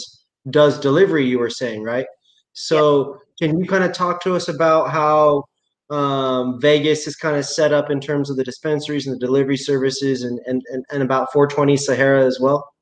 [0.50, 2.06] does delivery, you were saying, right?
[2.54, 5.44] So can you kind of talk to us about how
[5.90, 9.56] um, Vegas is kind of set up in terms of the dispensaries and the delivery
[9.56, 12.72] services and, and, and, and about 420 Sahara as well?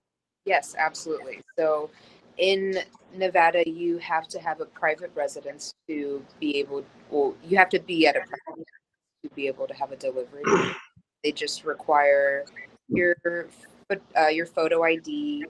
[0.47, 1.43] yes, absolutely.
[1.59, 1.91] So
[2.39, 2.79] in
[3.15, 6.85] Nevada, you have to have a private residence to be able.
[7.11, 8.67] Well, you have to be at a private
[9.25, 10.43] to be able to have a delivery.
[11.23, 12.45] They just require
[12.89, 13.17] your
[14.17, 15.45] uh, your photo ID,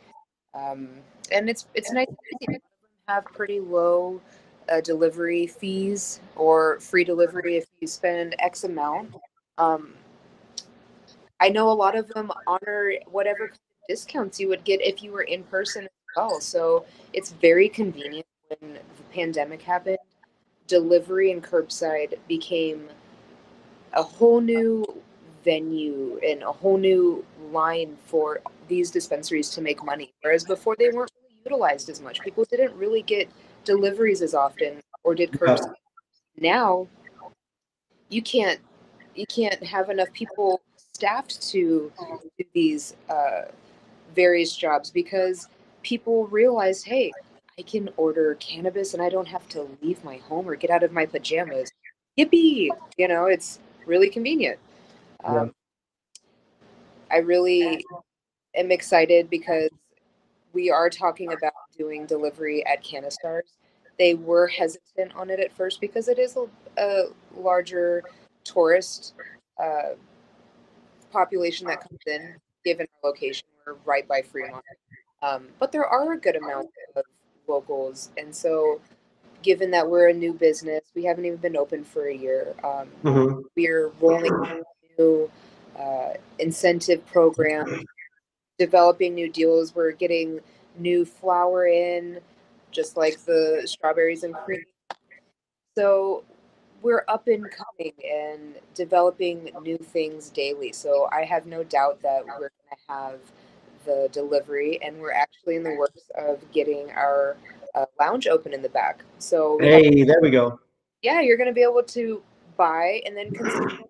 [0.55, 0.89] um,
[1.31, 2.07] and it's it's nice.
[2.43, 2.59] to.
[3.09, 4.21] Have pretty low
[4.69, 9.15] uh, delivery fees or free delivery if you spend X amount.
[9.59, 9.95] Um,
[11.41, 13.53] I know a lot of them honor whatever
[13.89, 16.41] discounts you would get if you were in person as well.
[16.41, 19.99] So it's very convenient when the pandemic happened.
[20.67, 22.89] Delivery and curbside became
[23.93, 24.85] a whole new
[25.45, 30.13] venue and a whole new line for these dispensaries to make money.
[30.23, 32.21] Whereas before they weren't really utilized as much.
[32.21, 33.29] People didn't really get
[33.67, 35.75] deliveries as often or did curbside.
[36.39, 36.89] Now
[38.09, 38.61] you can't
[39.15, 41.93] you can't have enough people staffed to
[42.39, 43.43] do these uh,
[44.15, 45.49] various jobs because
[45.83, 47.13] people realize, hey,
[47.59, 50.83] I can order cannabis and I don't have to leave my home or get out
[50.83, 51.71] of my pajamas.
[52.19, 52.69] Yippee!
[52.97, 54.59] You know, it's really convenient.
[55.25, 55.41] Yeah.
[55.41, 55.55] Um,
[57.11, 57.85] I really
[58.55, 59.71] am excited because
[60.53, 63.57] we are talking about doing delivery at Cannastarz.
[63.99, 66.47] They were hesitant on it at first because it is a,
[66.81, 67.05] a
[67.35, 68.03] larger
[68.45, 69.15] tourist
[69.63, 69.95] uh,
[71.11, 73.47] population that comes in, given our location.
[73.67, 74.63] We're right by Fremont.
[75.23, 77.05] Um, but there are a good amount of
[77.49, 78.11] locals.
[78.19, 78.81] And so,
[79.43, 82.55] given that we're a new business, we haven't even been open for a year.
[82.63, 83.45] Um, Mhm.
[83.57, 84.67] we're rolling out
[84.99, 85.31] new
[85.79, 87.85] uh, incentive program,
[88.59, 89.75] developing new deals.
[89.75, 90.41] We're getting
[90.79, 92.21] new flower in,
[92.71, 94.63] just like the strawberries and cream.
[95.77, 96.25] So
[96.83, 100.73] we're up and coming and developing new things daily.
[100.73, 103.19] So I have no doubt that we're going to have
[103.85, 107.37] the delivery, and we're actually in the works of getting our
[107.75, 109.05] uh, lounge open in the back.
[109.19, 110.59] So Hey, there we go.
[111.03, 112.23] yeah, you're going to be able to
[112.57, 113.85] buy and then consume.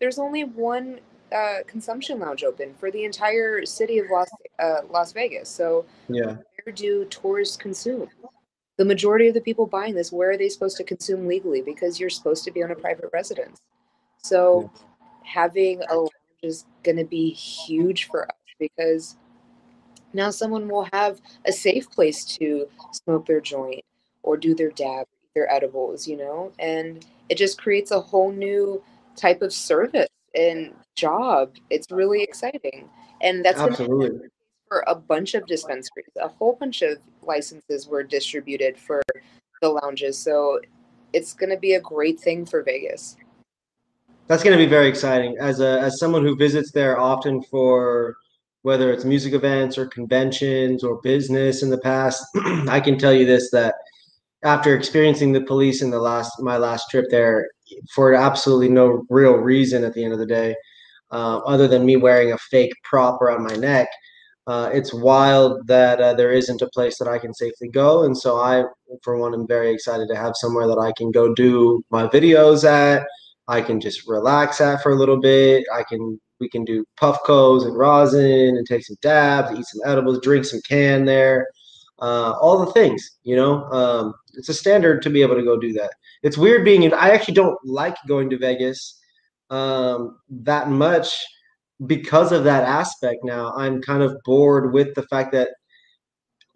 [0.00, 0.98] There's only one
[1.32, 5.48] uh, consumption lounge open for the entire city of Las uh, Las Vegas.
[5.48, 6.36] So Yeah.
[6.64, 8.08] where do tourists consume?
[8.78, 11.62] The majority of the people buying this, where are they supposed to consume legally?
[11.62, 13.60] Because you're supposed to be on a private residence.
[14.18, 14.70] So
[15.24, 16.10] having a lounge
[16.42, 19.16] is going to be huge for us because
[20.12, 23.84] now someone will have a safe place to smoke their joint
[24.22, 28.32] or do their dab, eat their edibles, you know, and it just creates a whole
[28.32, 28.82] new
[29.16, 31.54] type of service and job.
[31.70, 32.88] It's really exciting.
[33.20, 34.28] And that's absolutely
[34.72, 36.08] for a bunch of dispensaries.
[36.20, 39.02] A whole bunch of licenses were distributed for
[39.60, 40.18] the lounges.
[40.18, 40.60] So
[41.12, 43.16] it's going to be a great thing for Vegas.
[44.28, 45.36] That's going to be very exciting.
[45.38, 48.16] As a as someone who visits there often for
[48.62, 52.24] whether it's music events or conventions or business in the past,
[52.68, 53.74] I can tell you this that
[54.42, 57.50] after experiencing the police in the last my last trip there
[57.94, 60.54] for absolutely no real reason at the end of the day,
[61.10, 63.88] uh, other than me wearing a fake prop around my neck,
[64.46, 68.02] uh, it's wild that uh, there isn't a place that I can safely go.
[68.04, 68.64] And so I,
[69.02, 72.64] for one, am very excited to have somewhere that I can go do my videos
[72.64, 73.06] at.
[73.48, 75.64] I can just relax at for a little bit.
[75.72, 80.20] I can we can do puffcos and rosin and take some dabs, eat some edibles,
[80.22, 81.46] drink some can there,
[82.02, 83.18] uh, all the things.
[83.22, 85.92] You know, um, it's a standard to be able to go do that.
[86.22, 86.92] It's weird being in.
[86.92, 89.00] I actually don't like going to Vegas
[89.48, 91.14] um, that much
[91.86, 95.48] because of that aspect now i'm kind of bored with the fact that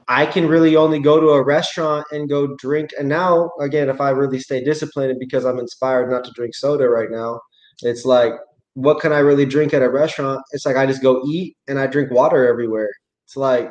[0.08, 4.00] i can really only go to a restaurant and go drink and now again if
[4.00, 7.40] i really stay disciplined because i'm inspired not to drink soda right now
[7.82, 8.32] it's like
[8.74, 11.78] what can i really drink at a restaurant it's like i just go eat and
[11.78, 12.90] i drink water everywhere
[13.24, 13.70] it's like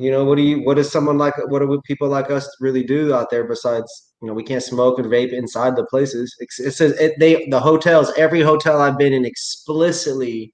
[0.00, 2.82] you know what do you what does someone like what do people like us really
[2.82, 6.36] do out there besides you know, we can't smoke and vape inside the places.
[6.38, 8.12] It says it, they the hotels.
[8.18, 10.52] Every hotel I've been in explicitly,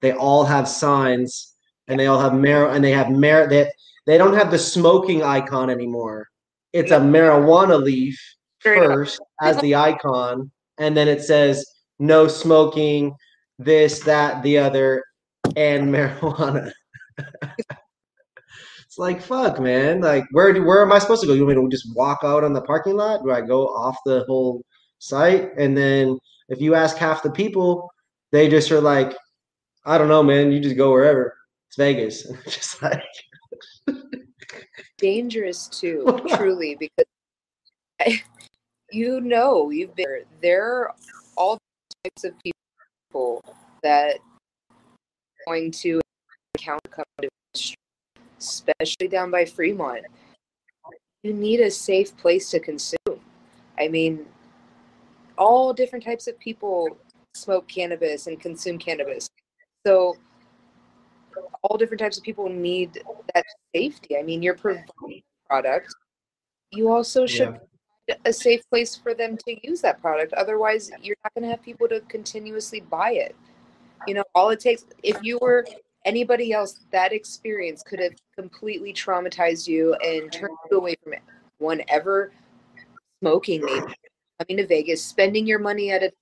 [0.00, 1.54] they all have signs
[1.88, 3.68] and they all have mar and they have mar they
[4.06, 6.28] they don't have the smoking icon anymore.
[6.72, 8.18] It's a marijuana leaf
[8.60, 11.66] first as the icon, and then it says
[11.98, 13.12] no smoking,
[13.58, 15.04] this, that, the other,
[15.56, 16.70] and marijuana.
[19.00, 20.02] Like fuck, man.
[20.02, 21.32] Like where do where am I supposed to go?
[21.32, 23.22] You want me to just walk out on the parking lot?
[23.24, 24.62] Do I go off the whole
[24.98, 25.52] site?
[25.56, 26.18] And then
[26.50, 27.90] if you ask half the people,
[28.30, 29.16] they just are like,
[29.86, 30.52] I don't know, man.
[30.52, 31.34] You just go wherever.
[31.68, 32.30] It's Vegas.
[32.44, 33.02] just like
[34.98, 37.06] dangerous too, truly, because
[38.02, 38.20] I,
[38.92, 40.62] you know you've been there.
[40.62, 40.94] are
[41.38, 41.56] all
[42.04, 43.42] types of people
[43.82, 44.18] that
[45.46, 46.02] going to
[47.22, 47.28] to
[48.40, 50.04] especially down by Fremont.
[51.22, 53.20] You need a safe place to consume.
[53.78, 54.26] I mean,
[55.36, 56.98] all different types of people
[57.34, 59.28] smoke cannabis and consume cannabis.
[59.86, 60.16] So
[61.62, 63.02] all different types of people need
[63.34, 64.16] that safety.
[64.16, 65.94] I mean, you're providing product.
[66.72, 67.60] You also should
[68.08, 68.16] yeah.
[68.24, 70.32] a safe place for them to use that product.
[70.34, 73.36] Otherwise, you're not going to have people to continuously buy it.
[74.06, 75.66] You know, all it takes if you were
[76.04, 81.22] anybody else, that experience could have completely traumatized you and turned you away from it.
[81.58, 82.32] One ever
[83.20, 83.94] smoking, maybe
[84.38, 86.12] coming to Vegas, spending your money at a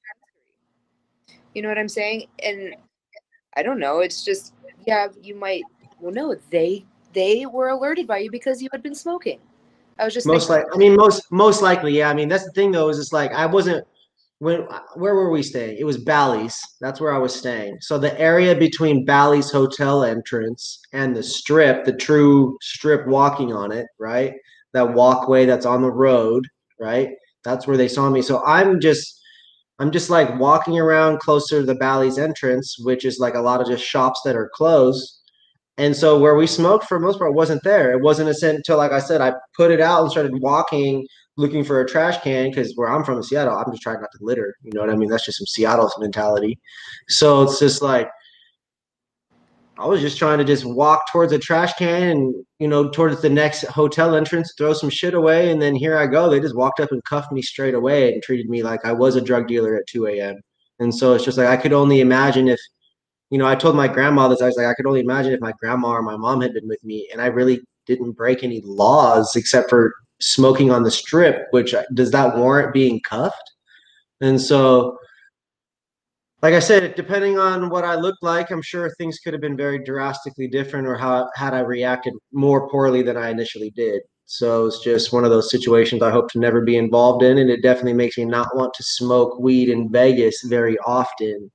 [1.54, 2.28] you know what I'm saying?
[2.42, 2.76] And
[3.56, 4.00] I don't know.
[4.00, 4.54] It's just
[4.86, 5.64] yeah, you might.
[6.00, 9.40] Well, no, they they were alerted by you because you had been smoking.
[9.98, 10.64] I was just most like.
[10.72, 12.10] I mean, most most likely, yeah.
[12.10, 12.88] I mean, that's the thing though.
[12.88, 13.86] Is it's like I wasn't
[14.40, 15.78] when uh, where were we staying?
[15.78, 16.58] It was Bally's.
[16.80, 17.78] That's where I was staying.
[17.80, 23.72] So the area between Bally's hotel entrance and the strip, the true strip walking on
[23.72, 24.34] it, right?
[24.74, 26.46] That walkway that's on the road,
[26.80, 27.10] right?
[27.44, 28.22] That's where they saw me.
[28.22, 29.20] So I'm just
[29.80, 33.60] I'm just like walking around closer to the Bally's entrance, which is like a lot
[33.60, 35.17] of just shops that are closed.
[35.78, 37.92] And so where we smoked for most part wasn't there.
[37.92, 41.06] It wasn't a sentence until like I said, I put it out and started walking
[41.36, 44.10] looking for a trash can because where I'm from in Seattle, I'm just trying not
[44.10, 44.56] to litter.
[44.64, 45.08] You know what I mean?
[45.08, 46.58] That's just some Seattle mentality.
[47.08, 48.10] So it's just like
[49.78, 53.22] I was just trying to just walk towards a trash can and you know towards
[53.22, 56.28] the next hotel entrance, throw some shit away, and then here I go.
[56.28, 59.14] They just walked up and cuffed me straight away and treated me like I was
[59.14, 60.40] a drug dealer at 2 a.m.
[60.80, 62.58] And so it's just like I could only imagine if
[63.30, 64.42] you know I told my grandma this.
[64.42, 66.68] I was like I could only imagine if my grandma or my mom had been
[66.68, 71.46] with me, and I really didn't break any laws except for smoking on the strip,
[71.50, 73.52] which uh, does that warrant being cuffed?
[74.20, 74.98] And so,
[76.42, 79.56] like I said, depending on what I looked like, I'm sure things could have been
[79.56, 84.02] very drastically different or how had I reacted more poorly than I initially did.
[84.26, 87.48] So it's just one of those situations I hope to never be involved in, and
[87.48, 91.50] it definitely makes me not want to smoke weed in Vegas very often,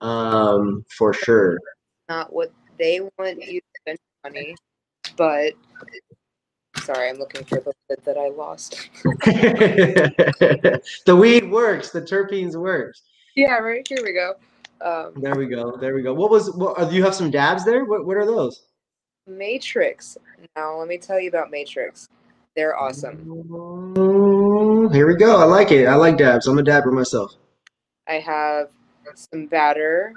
[0.00, 1.58] um, for sure.
[2.08, 4.56] Not what they want you to spend money,
[5.16, 5.54] but
[6.88, 8.88] Sorry, I'm looking for the lid that I lost.
[9.02, 11.90] the weed works.
[11.90, 13.02] The terpenes works.
[13.34, 13.86] Yeah, right.
[13.86, 14.34] Here we go.
[14.80, 15.76] Um, there we go.
[15.76, 16.14] There we go.
[16.14, 16.54] What was?
[16.54, 17.84] What, do you have some dabs there?
[17.84, 18.62] What What are those?
[19.26, 20.16] Matrix.
[20.56, 22.08] Now let me tell you about Matrix.
[22.56, 23.18] They're awesome.
[24.92, 25.36] here we go.
[25.36, 25.86] I like it.
[25.86, 26.46] I like dabs.
[26.46, 27.32] I'm a dabber myself.
[28.08, 28.70] I have
[29.14, 30.12] some batter.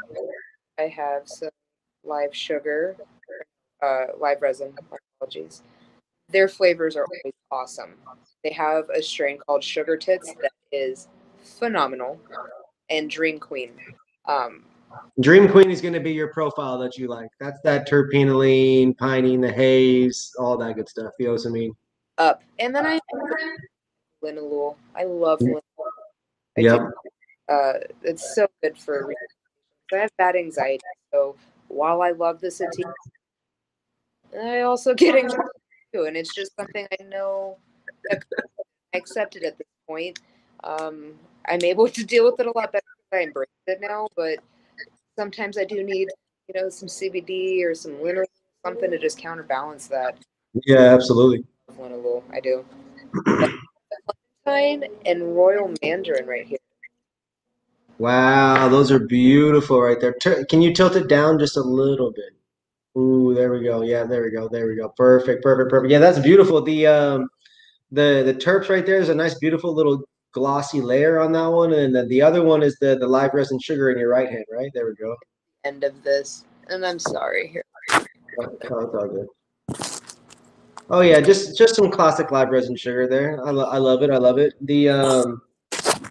[0.79, 1.49] I have some
[2.03, 2.95] live sugar,
[3.83, 4.73] uh, live resin.
[5.19, 5.63] Apologies.
[6.29, 7.95] Their flavors are always awesome.
[8.43, 11.07] They have a strain called Sugar Tits that is
[11.43, 12.19] phenomenal,
[12.89, 13.71] and Dream Queen.
[14.25, 14.63] Um,
[15.19, 17.29] Dream Queen is going to be your profile that you like.
[17.39, 21.11] That's that terpinolene, pinene, the haze, all that good stuff.
[21.19, 21.73] You know what I mean?
[22.17, 22.43] Up.
[22.59, 22.99] And then I
[24.23, 24.75] linalool.
[24.95, 25.61] I love linalool.
[26.57, 26.81] I Yep.
[27.49, 27.73] Uh,
[28.03, 29.07] it's so good for.
[29.07, 29.15] re-
[29.93, 30.79] I have bad anxiety,
[31.13, 31.35] so
[31.67, 32.93] while I love the sativa,
[34.39, 35.43] I also get anxiety
[35.93, 37.57] too, and it's just something I know.
[38.11, 38.17] I
[38.93, 40.19] accept it at this point.
[40.63, 41.13] Um,
[41.45, 42.85] I'm able to deal with it a lot better.
[43.13, 44.39] I embrace it now, but
[45.17, 46.07] sometimes I do need,
[46.47, 48.25] you know, some CBD or some linalool,
[48.65, 50.17] something to just counterbalance that.
[50.65, 51.43] Yeah, absolutely.
[51.77, 52.65] Linalool, I do.
[54.45, 56.57] Clementine and Royal Mandarin right here.
[58.01, 60.13] Wow, those are beautiful right there.
[60.49, 62.33] Can you tilt it down just a little bit?
[62.99, 63.83] Ooh, there we go.
[63.83, 64.49] Yeah, there we go.
[64.49, 64.89] There we go.
[64.97, 65.91] Perfect, perfect, perfect.
[65.91, 66.63] Yeah, that's beautiful.
[66.63, 67.29] The um
[67.91, 71.73] the the terps right there is a nice, beautiful little glossy layer on that one,
[71.73, 74.45] and then the other one is the the live resin sugar in your right hand,
[74.51, 74.71] right?
[74.73, 75.15] There we go.
[75.63, 77.65] End of this, and I'm sorry here.
[77.93, 79.27] Oh, it's all good.
[80.89, 83.45] Oh yeah, just just some classic live resin sugar there.
[83.45, 84.09] I, lo- I love it.
[84.09, 84.55] I love it.
[84.65, 85.43] The um,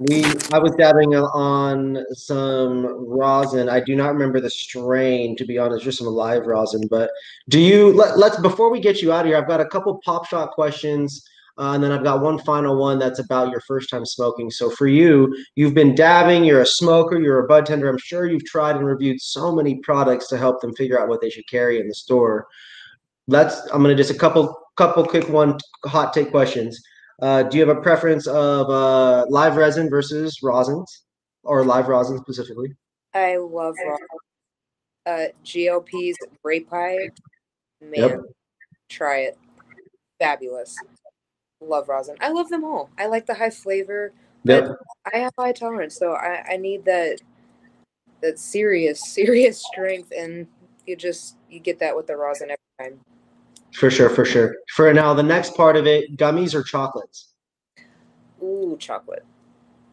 [0.01, 3.69] we I was dabbing on some rosin.
[3.69, 5.85] I do not remember the strain to be honest.
[5.85, 6.87] Just some live rosin.
[6.89, 7.11] But
[7.51, 9.37] do you let let's before we get you out of here?
[9.37, 11.23] I've got a couple pop shot questions.
[11.59, 14.51] Uh, and then I've got one final one that's about your first time smoking.
[14.51, 17.91] So for you, you've been dabbing, you're a smoker, you're a bud tender.
[17.91, 21.21] I'm sure you've tried and reviewed so many products to help them figure out what
[21.21, 22.47] they should carry in the store.
[23.27, 26.81] Let's I'm gonna just a couple couple quick one hot take questions.
[27.21, 30.87] Uh, do you have a preference of uh, live resin versus rosins
[31.43, 32.75] or live rosin specifically?
[33.15, 34.07] I love rosin.
[35.07, 37.11] Uh, GOP's grape pie,
[37.81, 38.21] man, Yep.
[38.89, 39.39] try it.
[40.19, 40.79] Fabulous.
[41.61, 42.17] Love rosin.
[42.21, 42.91] I love them all.
[42.99, 44.13] I like the high flavor.
[44.45, 44.77] Yep.
[45.13, 47.21] I have high tolerance, so I, I need that
[48.23, 50.47] that serious, serious strength, and
[50.87, 53.01] you just you get that with the rosin every time.
[53.73, 54.57] For sure, for sure.
[54.75, 57.33] For now, the next part of it, gummies or chocolates?
[58.43, 59.25] Ooh, chocolate.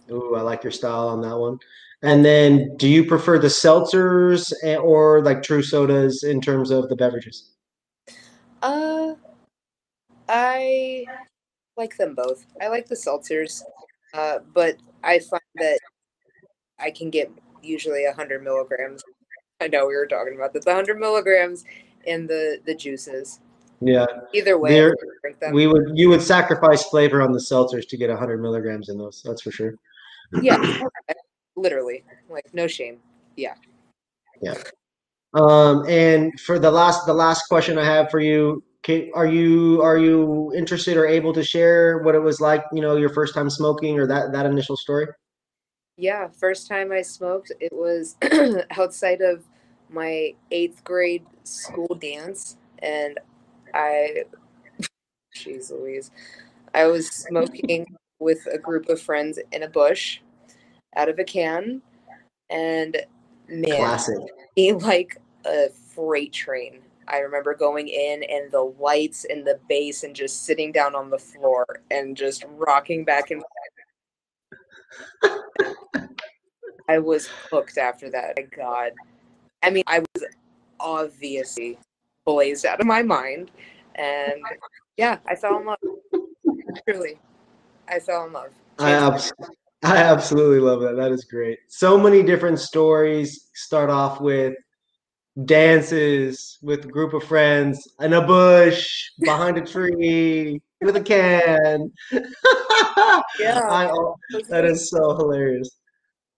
[0.10, 1.60] Ooh, I like your style on that one.
[2.02, 6.96] And then, do you prefer the seltzers or like true sodas in terms of the
[6.96, 7.52] beverages?
[8.62, 9.16] Uh,
[10.30, 11.06] I
[11.76, 12.46] like them both.
[12.62, 13.64] I like the seltzers,
[14.14, 15.80] uh, but I find that
[16.80, 17.32] I can get
[17.64, 19.04] usually hundred milligrams.
[19.60, 20.66] I know we were talking about this.
[20.66, 21.66] hundred milligrams
[22.06, 23.40] in the the juices.
[23.80, 25.54] Yeah, Either way, There- I drink them.
[25.54, 25.92] we would.
[25.94, 29.22] You would sacrifice flavor on the seltzers to get 100 milligrams in those.
[29.24, 29.76] That's for sure.
[30.42, 30.80] yeah,
[31.56, 33.00] literally, like no shame.
[33.36, 33.54] Yeah.
[34.42, 34.56] Yeah.
[35.34, 39.82] Um, and for the last, the last question I have for you, ca- are you
[39.84, 42.64] are you interested or able to share what it was like?
[42.74, 45.06] You know, your first time smoking or that that initial story?
[45.98, 48.16] Yeah, first time I smoked, it was
[48.78, 49.44] outside of
[49.90, 53.20] my eighth grade school dance, and
[53.74, 54.24] I,
[55.36, 56.12] jeez Louise,
[56.74, 57.86] I was smoking
[58.20, 60.20] with a group of friends in a bush,
[60.96, 61.82] out of a can,
[62.50, 62.98] and
[63.48, 64.18] man, Classic.
[64.56, 66.82] be like a freight train.
[67.08, 71.10] I remember going in and the lights and the bass and just sitting down on
[71.10, 73.42] the floor and just rocking back and
[76.90, 78.34] I was hooked after that.
[78.38, 78.92] My God.
[79.64, 80.24] I mean, I was
[80.80, 81.78] obviously
[82.28, 83.50] blazed out of my mind.
[83.96, 84.44] And
[84.98, 85.78] yeah, I fell in love.
[86.88, 87.18] Truly.
[87.88, 88.52] I fell in love.
[88.78, 89.34] I abs-
[89.84, 90.96] I absolutely love that.
[90.98, 91.58] That is great.
[91.70, 94.54] So many different stories start off with
[95.46, 101.92] dances with a group of friends in a bush, behind a tree, with a can.
[103.40, 103.62] Yeah.
[103.70, 103.90] I,
[104.50, 105.70] that is so hilarious.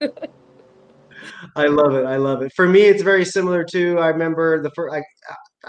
[1.56, 2.04] I love it.
[2.04, 2.52] I love it.
[2.54, 3.98] For me, it's very similar to.
[3.98, 4.94] I remember the first.
[4.94, 5.02] I,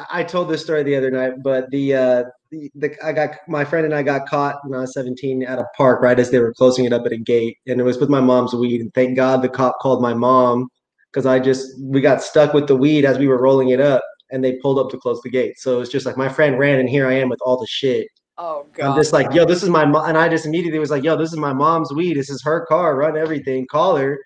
[0.09, 3.65] I told this story the other night, but the uh, the, the I got my
[3.65, 6.39] friend and I got caught when I was 17 at a park right as they
[6.39, 8.81] were closing it up at a gate, and it was with my mom's weed.
[8.81, 10.69] And thank God the cop called my mom
[11.11, 14.01] because I just we got stuck with the weed as we were rolling it up,
[14.31, 15.59] and they pulled up to close the gate.
[15.59, 18.07] So it's just like my friend ran, and here I am with all the shit.
[18.37, 18.91] Oh God.
[18.91, 21.17] I'm just like, yo, this is my mom, and I just immediately was like, yo,
[21.17, 22.15] this is my mom's weed.
[22.15, 22.95] This is her car.
[22.95, 23.67] Run everything.
[23.69, 24.17] Call her.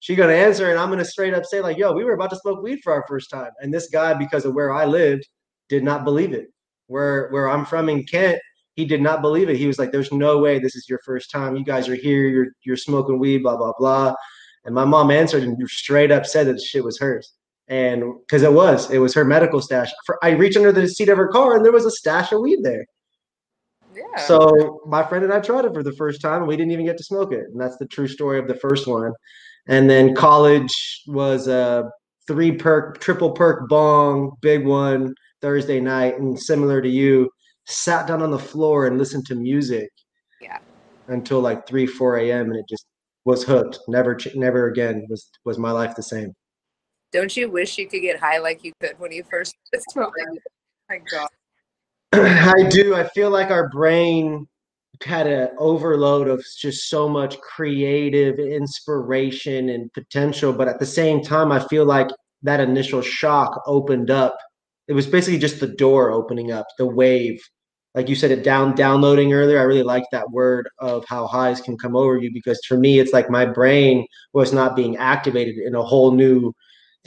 [0.00, 2.36] She gonna answer, and I'm gonna straight up say like, yo, we were about to
[2.36, 5.26] smoke weed for our first time, and this guy, because of where I lived,
[5.68, 6.46] did not believe it.
[6.86, 8.38] Where where I'm from in Kent,
[8.74, 9.56] he did not believe it.
[9.56, 11.56] He was like, there's no way this is your first time.
[11.56, 12.28] You guys are here.
[12.28, 13.42] You're you're smoking weed.
[13.42, 14.14] Blah blah blah.
[14.64, 17.32] And my mom answered and straight up said that the shit was hers.
[17.68, 19.90] And because it was, it was her medical stash.
[20.04, 22.40] For, I reached under the seat of her car and there was a stash of
[22.40, 22.84] weed there.
[23.94, 24.22] Yeah.
[24.26, 26.84] So my friend and I tried it for the first time, and we didn't even
[26.84, 27.44] get to smoke it.
[27.50, 29.12] And that's the true story of the first one.
[29.68, 30.72] And then college
[31.06, 31.90] was a
[32.26, 37.30] three perk, triple perk bong, big one Thursday night, and similar to you,
[37.66, 39.88] sat down on the floor and listened to music.
[40.40, 40.58] Yeah.
[41.08, 42.50] Until like three, four a.m.
[42.50, 42.86] and it just
[43.24, 43.78] was hooked.
[43.88, 46.32] Never, never again was was my life the same.
[47.12, 50.24] Don't you wish you could get high like you could when you first started smoking?
[50.28, 50.38] Oh
[50.90, 51.28] my God.
[52.12, 52.94] I do.
[52.94, 54.46] I feel like our brain
[55.04, 61.22] had an overload of just so much creative inspiration and potential, but at the same
[61.22, 62.08] time, I feel like
[62.42, 64.36] that initial shock opened up.
[64.88, 67.42] It was basically just the door opening up, the wave.
[67.94, 69.58] Like you said, it down downloading earlier.
[69.58, 72.98] I really like that word of how highs can come over you because for me,
[72.98, 76.52] it's like my brain was not being activated in a whole new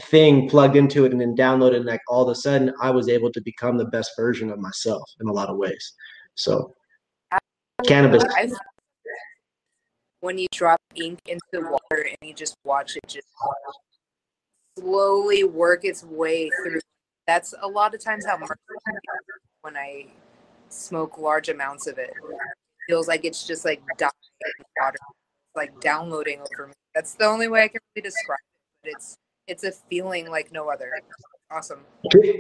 [0.02, 3.10] thing plugged into it and then downloaded and like all of a sudden I was
[3.10, 5.94] able to become the best version of myself in a lot of ways.
[6.36, 6.74] So
[7.86, 8.23] cannabis.
[10.21, 13.27] When you drop ink into water and you just watch it just
[14.77, 16.80] slowly work its way through.
[17.27, 18.39] That's a lot of times how
[19.61, 20.07] when I
[20.69, 22.09] smoke large amounts of it.
[22.09, 22.36] it
[22.88, 24.11] feels like it's just like dying
[24.82, 24.97] water,
[25.55, 26.73] like downloading over me.
[26.95, 28.84] That's the only way I can really describe it.
[28.84, 29.17] But it's
[29.47, 30.91] it's a feeling like no other.
[31.51, 31.80] Awesome.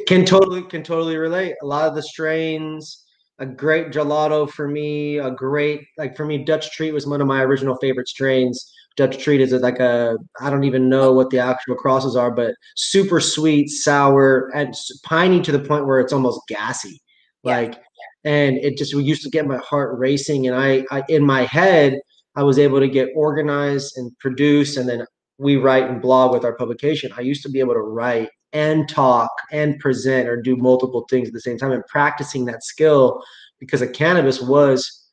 [0.07, 1.55] Can totally can totally relate.
[1.61, 3.05] A lot of the strains,
[3.39, 7.27] a great gelato for me, a great like for me, Dutch Treat was one of
[7.27, 8.71] my original favorite strains.
[8.97, 12.53] Dutch Treat is like a I don't even know what the actual crosses are, but
[12.75, 14.73] super sweet, sour, and
[15.03, 16.99] piney to the point where it's almost gassy.
[17.43, 18.31] Like, yeah.
[18.31, 21.43] and it just we used to get my heart racing, and I, I in my
[21.43, 21.99] head
[22.35, 25.05] I was able to get organized and produce, and then
[25.39, 28.89] we write and blog with our publication, I used to be able to write and
[28.89, 33.21] talk and present or do multiple things at the same time and practicing that skill
[33.59, 35.07] because a cannabis was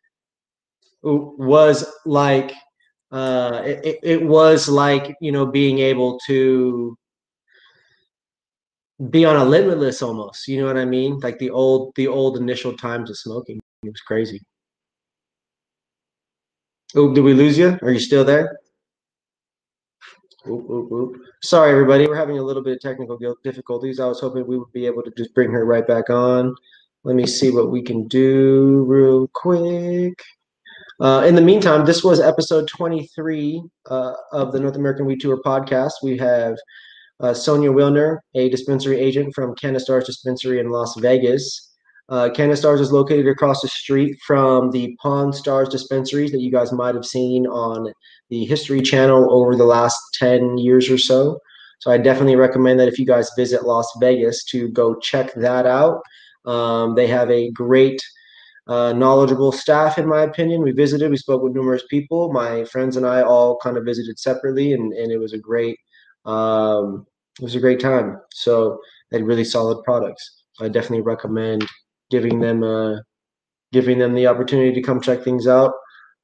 [1.03, 2.53] was like
[3.13, 6.97] uh it, it was like you know being able to
[9.11, 11.19] be on a limitless almost you know what i mean?
[11.21, 14.41] Like the old the old initial times of smoking it was crazy.
[16.95, 17.79] Oh did we lose you?
[17.83, 18.59] Are you still there
[20.49, 21.17] Oop, oop, oop.
[21.43, 22.07] Sorry, everybody.
[22.07, 23.99] We're having a little bit of technical difficulties.
[23.99, 26.55] I was hoping we would be able to just bring her right back on.
[27.05, 30.15] Let me see what we can do real quick.
[31.01, 35.41] Uh, in the meantime, this was episode 23 uh, of the North American Weed Tour
[35.45, 35.93] podcast.
[36.03, 36.57] We have
[37.21, 41.66] uh, Sonya Wilner, a dispensary agent from Cannastarz Dispensary in Las Vegas.
[42.09, 46.73] Uh, Cannastarz is located across the street from the Pawn Stars dispensaries that you guys
[46.73, 47.93] might have seen on
[48.31, 51.39] the History Channel over the last 10 years or so.
[51.81, 55.67] So I definitely recommend that if you guys visit Las Vegas to go check that
[55.67, 56.01] out.
[56.45, 58.01] Um, they have a great,
[58.69, 60.63] uh, knowledgeable staff, in my opinion.
[60.63, 62.33] We visited, we spoke with numerous people.
[62.33, 65.77] My friends and I all kind of visited separately, and, and it was a great,
[66.25, 67.05] um,
[67.41, 68.21] it was a great time.
[68.33, 68.79] So
[69.11, 70.45] they had really solid products.
[70.61, 71.67] I definitely recommend
[72.11, 72.97] giving them uh,
[73.73, 75.73] giving them the opportunity to come check things out.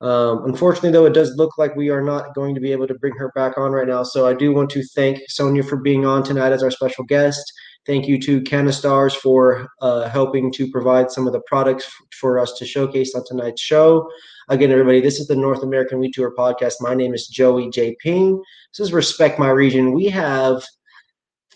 [0.01, 2.95] Um, unfortunately, though, it does look like we are not going to be able to
[2.95, 4.03] bring her back on right now.
[4.03, 7.41] So I do want to thank Sonya for being on tonight as our special guest.
[7.87, 11.88] Thank you to Cannastarz for uh, helping to provide some of the products
[12.21, 14.09] for us to showcase on tonight's show.
[14.49, 16.75] Again, everybody, this is the North American Weed Tour podcast.
[16.80, 17.96] My name is Joey J.
[18.00, 18.42] Ping.
[18.72, 19.92] This is Respect My Region.
[19.92, 20.64] We have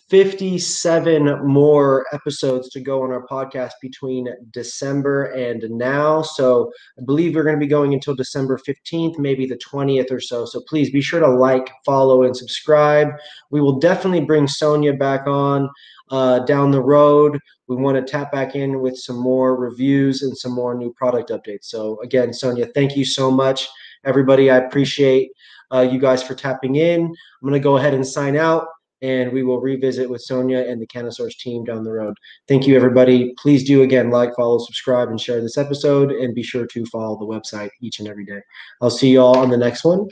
[0.08, 6.22] 57 more episodes to go on our podcast between December and now.
[6.22, 10.20] So I believe we're going to be going until December 15th, maybe the 20th or
[10.20, 10.44] so.
[10.44, 13.08] So please be sure to like, follow, and subscribe.
[13.50, 15.68] We will definitely bring Sonya back on
[16.10, 17.40] uh, down the road.
[17.66, 21.30] We want to tap back in with some more reviews and some more new product
[21.30, 21.64] updates.
[21.64, 23.68] So again, Sonya, thank you so much.
[24.04, 25.30] Everybody, I appreciate
[25.72, 27.06] uh, you guys for tapping in.
[27.06, 28.68] I'm going to go ahead and sign out
[29.02, 32.14] and we will revisit with Sonya and the Cannastarz team down the road.
[32.48, 33.34] Thank you, everybody.
[33.38, 37.18] Please do again like, follow, subscribe, and share this episode, and be sure to follow
[37.18, 38.40] the website each and every day.
[38.80, 40.06] I'll see you all on the next one,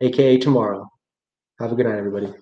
[0.00, 0.88] aka tomorrow.
[1.60, 2.32] Have a good night, everybody.